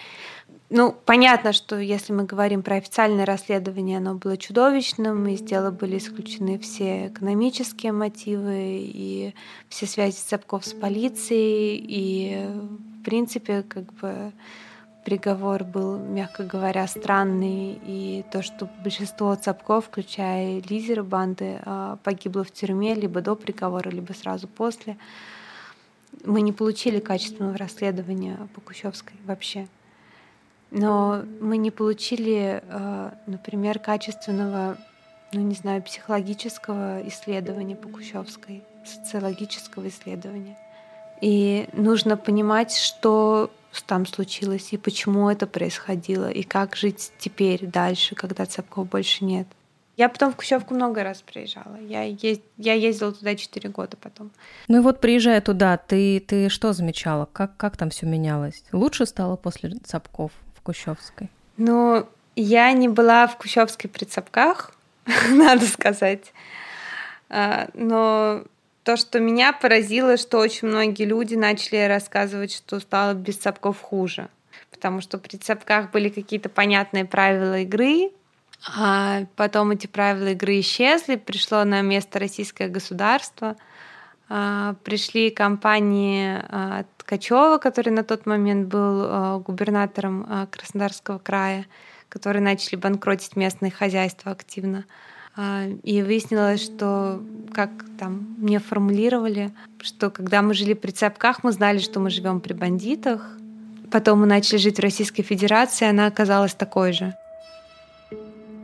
ну, 0.71 0.95
понятно, 1.07 1.55
что 1.55 1.79
если 1.79 2.13
мы 2.13 2.25
говорим 2.25 2.63
про 2.63 2.77
официальное 2.77 3.25
расследование, 3.25 3.99
оно 3.99 4.15
было 4.15 4.37
чудовищным, 4.37 5.27
из 5.29 5.41
дела 5.41 5.71
были 5.71 5.97
исключены 5.97 6.59
все 6.59 7.07
экономические 7.09 7.93
мотивы 7.93 8.81
и 8.83 9.35
все 9.71 9.87
связи 9.87 10.17
Цапков 10.17 10.67
с 10.67 10.75
полицией, 10.75 11.83
и, 11.89 12.47
в 13.01 13.03
принципе, 13.03 13.63
как 13.63 13.95
бы 13.95 14.33
приговор 15.07 15.65
был, 15.65 15.97
мягко 15.97 16.45
говоря, 16.45 16.87
странный, 16.87 17.81
и 17.87 18.27
то, 18.31 18.43
что 18.43 18.69
большинство 18.83 19.35
цапков, 19.37 19.87
включая 19.87 20.61
лидера 20.61 21.03
банды, 21.03 21.61
а, 21.65 21.97
погибло 22.05 22.45
в 22.45 22.51
тюрьме 22.51 22.95
либо 22.95 23.23
до 23.23 23.35
приговора, 23.35 23.89
либо 23.89 24.13
сразу 24.13 24.49
после, 24.49 24.99
мы 26.27 26.43
не 26.43 26.53
получили 26.53 26.99
качественного 26.99 27.57
расследования 27.57 28.37
по 28.55 28.61
Кущевской 28.61 29.15
вообще. 29.25 29.67
Но 30.71 31.23
мы 31.41 31.57
не 31.57 31.71
получили, 31.71 32.63
э, 32.63 33.11
например, 33.27 33.79
качественного, 33.79 34.77
ну 35.33 35.41
не 35.41 35.55
знаю, 35.55 35.83
психологического 35.83 37.07
исследования 37.09 37.77
по 37.77 37.89
Кущевской, 37.89 38.63
социологического 38.85 39.89
исследования. 39.89 40.59
И 41.21 41.69
нужно 41.73 42.17
понимать, 42.17 42.77
что 42.77 43.51
там 43.87 44.07
случилось, 44.07 44.73
и 44.73 44.77
почему 44.77 45.31
это 45.31 45.47
происходило, 45.47 46.31
и 46.31 46.43
как 46.43 46.77
жить 46.77 47.13
теперь, 47.19 47.67
дальше, 47.67 48.15
когда 48.15 48.47
Цепков 48.47 48.89
больше 48.89 49.25
нет. 49.25 49.47
Я 49.97 50.09
потом 50.09 50.33
в 50.33 50.37
Кущевку 50.37 50.75
много 50.75 51.03
раз 51.03 51.23
приезжала. 51.23 51.77
Я, 51.81 52.05
ез... 52.05 52.39
я 52.57 52.75
ездила 52.75 53.13
туда 53.13 53.35
4 53.35 53.69
года 53.71 53.97
потом. 53.97 54.31
Ну 54.69 54.77
и 54.77 54.81
вот 54.81 55.01
приезжая 55.01 55.41
туда, 55.41 55.77
ты, 55.77 56.21
ты 56.21 56.49
что 56.51 56.73
замечала? 56.73 57.29
Как, 57.33 57.57
как 57.57 57.77
там 57.77 57.91
все 57.91 58.07
менялось? 58.07 58.63
Лучше 58.73 59.07
стало 59.07 59.35
после 59.35 59.71
Цапков? 59.85 60.31
Кущевской? 60.69 61.31
Ну, 61.57 62.07
я 62.37 62.73
не 62.73 62.89
была 62.89 63.27
в 63.27 63.39
Кущевской 63.39 63.89
при 63.89 64.05
Цапках, 64.05 64.73
надо 65.31 65.65
сказать. 65.67 66.35
А, 67.31 67.69
но 67.73 68.45
то, 68.85 68.99
что 68.99 69.19
меня 69.19 69.55
поразило, 69.55 70.19
что 70.19 70.37
очень 70.37 70.69
многие 70.69 71.07
люди 71.07 71.37
начали 71.37 71.87
рассказывать, 71.87 72.53
что 72.53 72.81
стало 72.81 73.15
без 73.15 73.39
цапков 73.39 73.81
хуже. 73.81 74.29
Потому 74.71 75.01
что 75.01 75.17
при 75.17 75.39
цапках 75.39 75.91
были 75.91 76.11
какие-то 76.11 76.51
понятные 76.51 77.07
правила 77.07 77.61
игры, 77.61 78.11
а 78.77 79.25
потом 79.37 79.71
эти 79.71 79.87
правила 79.87 80.29
игры 80.29 80.61
исчезли, 80.61 81.17
пришло 81.17 81.65
на 81.65 81.81
место 81.81 82.19
российское 82.19 82.69
государство, 82.69 83.57
пришли 84.29 85.31
компании 85.31 86.39
а, 86.49 86.85
Ткачева, 86.99 87.59
который 87.59 87.91
на 87.91 88.05
тот 88.05 88.27
момент 88.27 88.69
был 88.69 89.03
а, 89.05 89.39
губернатором 89.39 90.49
Краснодарского 90.51 91.19
края, 91.19 91.67
которые 92.09 92.43
начали 92.43 92.77
банкротить 92.77 93.37
местные 93.37 93.71
хозяйства 93.71 94.33
активно. 94.33 94.85
И 95.85 96.03
выяснилось, 96.03 96.65
что, 96.65 97.23
как 97.53 97.71
там 97.97 98.35
мне 98.39 98.59
формулировали, 98.59 99.53
что 99.81 100.11
когда 100.11 100.43
мы 100.43 100.53
жили 100.53 100.75
при 100.75 100.91
Цепках, 100.91 101.45
мы 101.45 101.53
знали, 101.53 101.79
что 101.79 102.01
мы 102.01 102.11
живем 102.11 102.41
при 102.41 102.55
бандитах. 102.55 103.39
Потом 103.93 104.21
мы 104.21 104.27
начали 104.27 104.59
жить 104.59 104.79
в 104.79 104.83
Российской 104.83 105.23
Федерации, 105.23 105.89
она 105.89 106.07
оказалась 106.07 106.55
такой 106.55 106.93
же. 106.93 107.15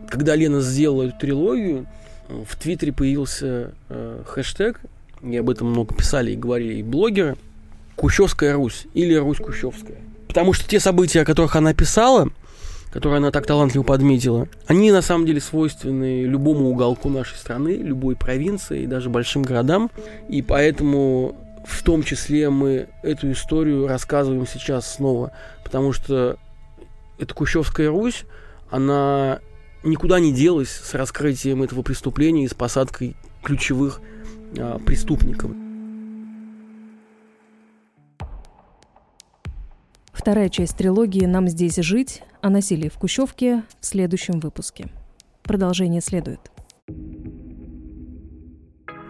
Когда 0.08 0.34
Лена 0.34 0.60
сделала 0.60 1.04
эту 1.04 1.18
трилогию, 1.18 1.86
в 2.28 2.56
Твиттере 2.56 2.92
появился 2.92 3.72
э, 3.88 4.22
хэштег 4.26 4.80
и 5.22 5.36
об 5.36 5.50
этом 5.50 5.68
много 5.70 5.94
писали 5.94 6.32
и 6.32 6.36
говорили 6.36 6.74
и 6.74 6.82
блогеры, 6.82 7.36
Кущевская 7.96 8.54
Русь 8.54 8.86
или 8.94 9.14
Русь 9.14 9.38
Кущевская. 9.38 9.98
Потому 10.28 10.52
что 10.52 10.68
те 10.68 10.80
события, 10.80 11.22
о 11.22 11.24
которых 11.24 11.54
она 11.56 11.74
писала, 11.74 12.28
которые 12.92 13.18
она 13.18 13.30
так 13.30 13.46
талантливо 13.46 13.82
подметила, 13.82 14.48
они 14.66 14.90
на 14.92 15.02
самом 15.02 15.26
деле 15.26 15.40
свойственны 15.40 16.24
любому 16.24 16.70
уголку 16.70 17.08
нашей 17.08 17.36
страны, 17.36 17.70
любой 17.70 18.16
провинции 18.16 18.82
и 18.82 18.86
даже 18.86 19.10
большим 19.10 19.42
городам. 19.42 19.90
И 20.28 20.42
поэтому 20.42 21.36
в 21.66 21.82
том 21.82 22.02
числе 22.02 22.50
мы 22.50 22.88
эту 23.02 23.32
историю 23.32 23.86
рассказываем 23.86 24.46
сейчас 24.46 24.94
снова, 24.94 25.32
потому 25.62 25.92
что 25.92 26.36
эта 27.18 27.34
Кущевская 27.34 27.88
Русь, 27.88 28.24
она 28.70 29.40
никуда 29.82 30.18
не 30.20 30.32
делась 30.32 30.70
с 30.70 30.94
раскрытием 30.94 31.62
этого 31.62 31.82
преступления 31.82 32.44
и 32.44 32.48
с 32.48 32.54
посадкой 32.54 33.16
ключевых 33.42 34.00
преступников. 34.54 35.50
Вторая 40.12 40.48
часть 40.48 40.76
трилогии 40.76 41.26
«Нам 41.26 41.48
здесь 41.48 41.76
жить» 41.76 42.22
о 42.40 42.48
насилии 42.48 42.88
в 42.88 42.98
Кущевке 42.98 43.62
в 43.80 43.86
следующем 43.86 44.40
выпуске. 44.40 44.88
Продолжение 45.42 46.00
следует. 46.00 46.40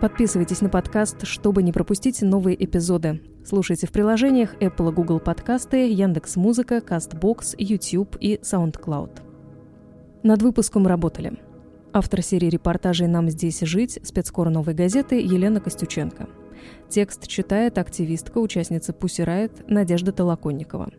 Подписывайтесь 0.00 0.60
на 0.60 0.68
подкаст, 0.68 1.26
чтобы 1.26 1.62
не 1.62 1.72
пропустить 1.72 2.20
новые 2.22 2.62
эпизоды. 2.62 3.22
Слушайте 3.46 3.86
в 3.86 3.92
приложениях 3.92 4.54
Apple 4.56 4.90
и 4.90 4.94
Google 4.94 5.20
подкасты, 5.20 5.88
Яндекс.Музыка, 5.90 6.78
Castbox, 6.78 7.54
YouTube 7.58 8.16
и 8.20 8.36
SoundCloud. 8.36 9.20
Над 10.22 10.42
выпуском 10.42 10.86
работали– 10.86 11.38
Автор 11.96 12.22
серии 12.22 12.48
репортажей 12.48 13.06
«Нам 13.06 13.30
здесь 13.30 13.60
жить» 13.60 14.00
спецкор 14.02 14.50
«Новой 14.50 14.74
газеты» 14.74 15.20
Елена 15.20 15.60
Костюченко. 15.60 16.28
Текст 16.88 17.28
читает 17.28 17.78
активистка, 17.78 18.38
участница 18.38 18.92
«Пусси 18.92 19.22
Райт» 19.22 19.62
Надежда 19.68 20.10
Толоконникова. 20.10 20.90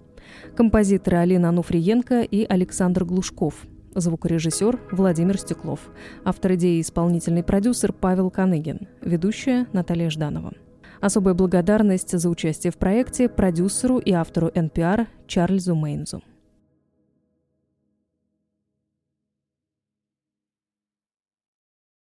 Композиторы 0.56 1.18
Алина 1.18 1.50
Ануфриенко 1.50 2.22
и 2.22 2.46
Александр 2.46 3.04
Глушков. 3.04 3.66
Звукорежиссер 3.94 4.80
Владимир 4.94 5.38
Стеклов. 5.38 5.82
Автор 6.24 6.54
идеи 6.54 6.78
и 6.78 6.82
исполнительный 6.82 7.44
продюсер 7.44 7.92
Павел 7.92 8.32
Каныгин. 8.32 8.88
Ведущая 9.02 9.68
Наталья 9.74 10.10
Жданова. 10.10 10.54
Особая 11.02 11.34
благодарность 11.34 12.18
за 12.18 12.30
участие 12.30 12.72
в 12.72 12.78
проекте 12.78 13.28
продюсеру 13.28 13.98
и 13.98 14.14
автору 14.14 14.48
NPR 14.48 15.08
Чарльзу 15.28 15.76
Мейнзу. 15.76 16.24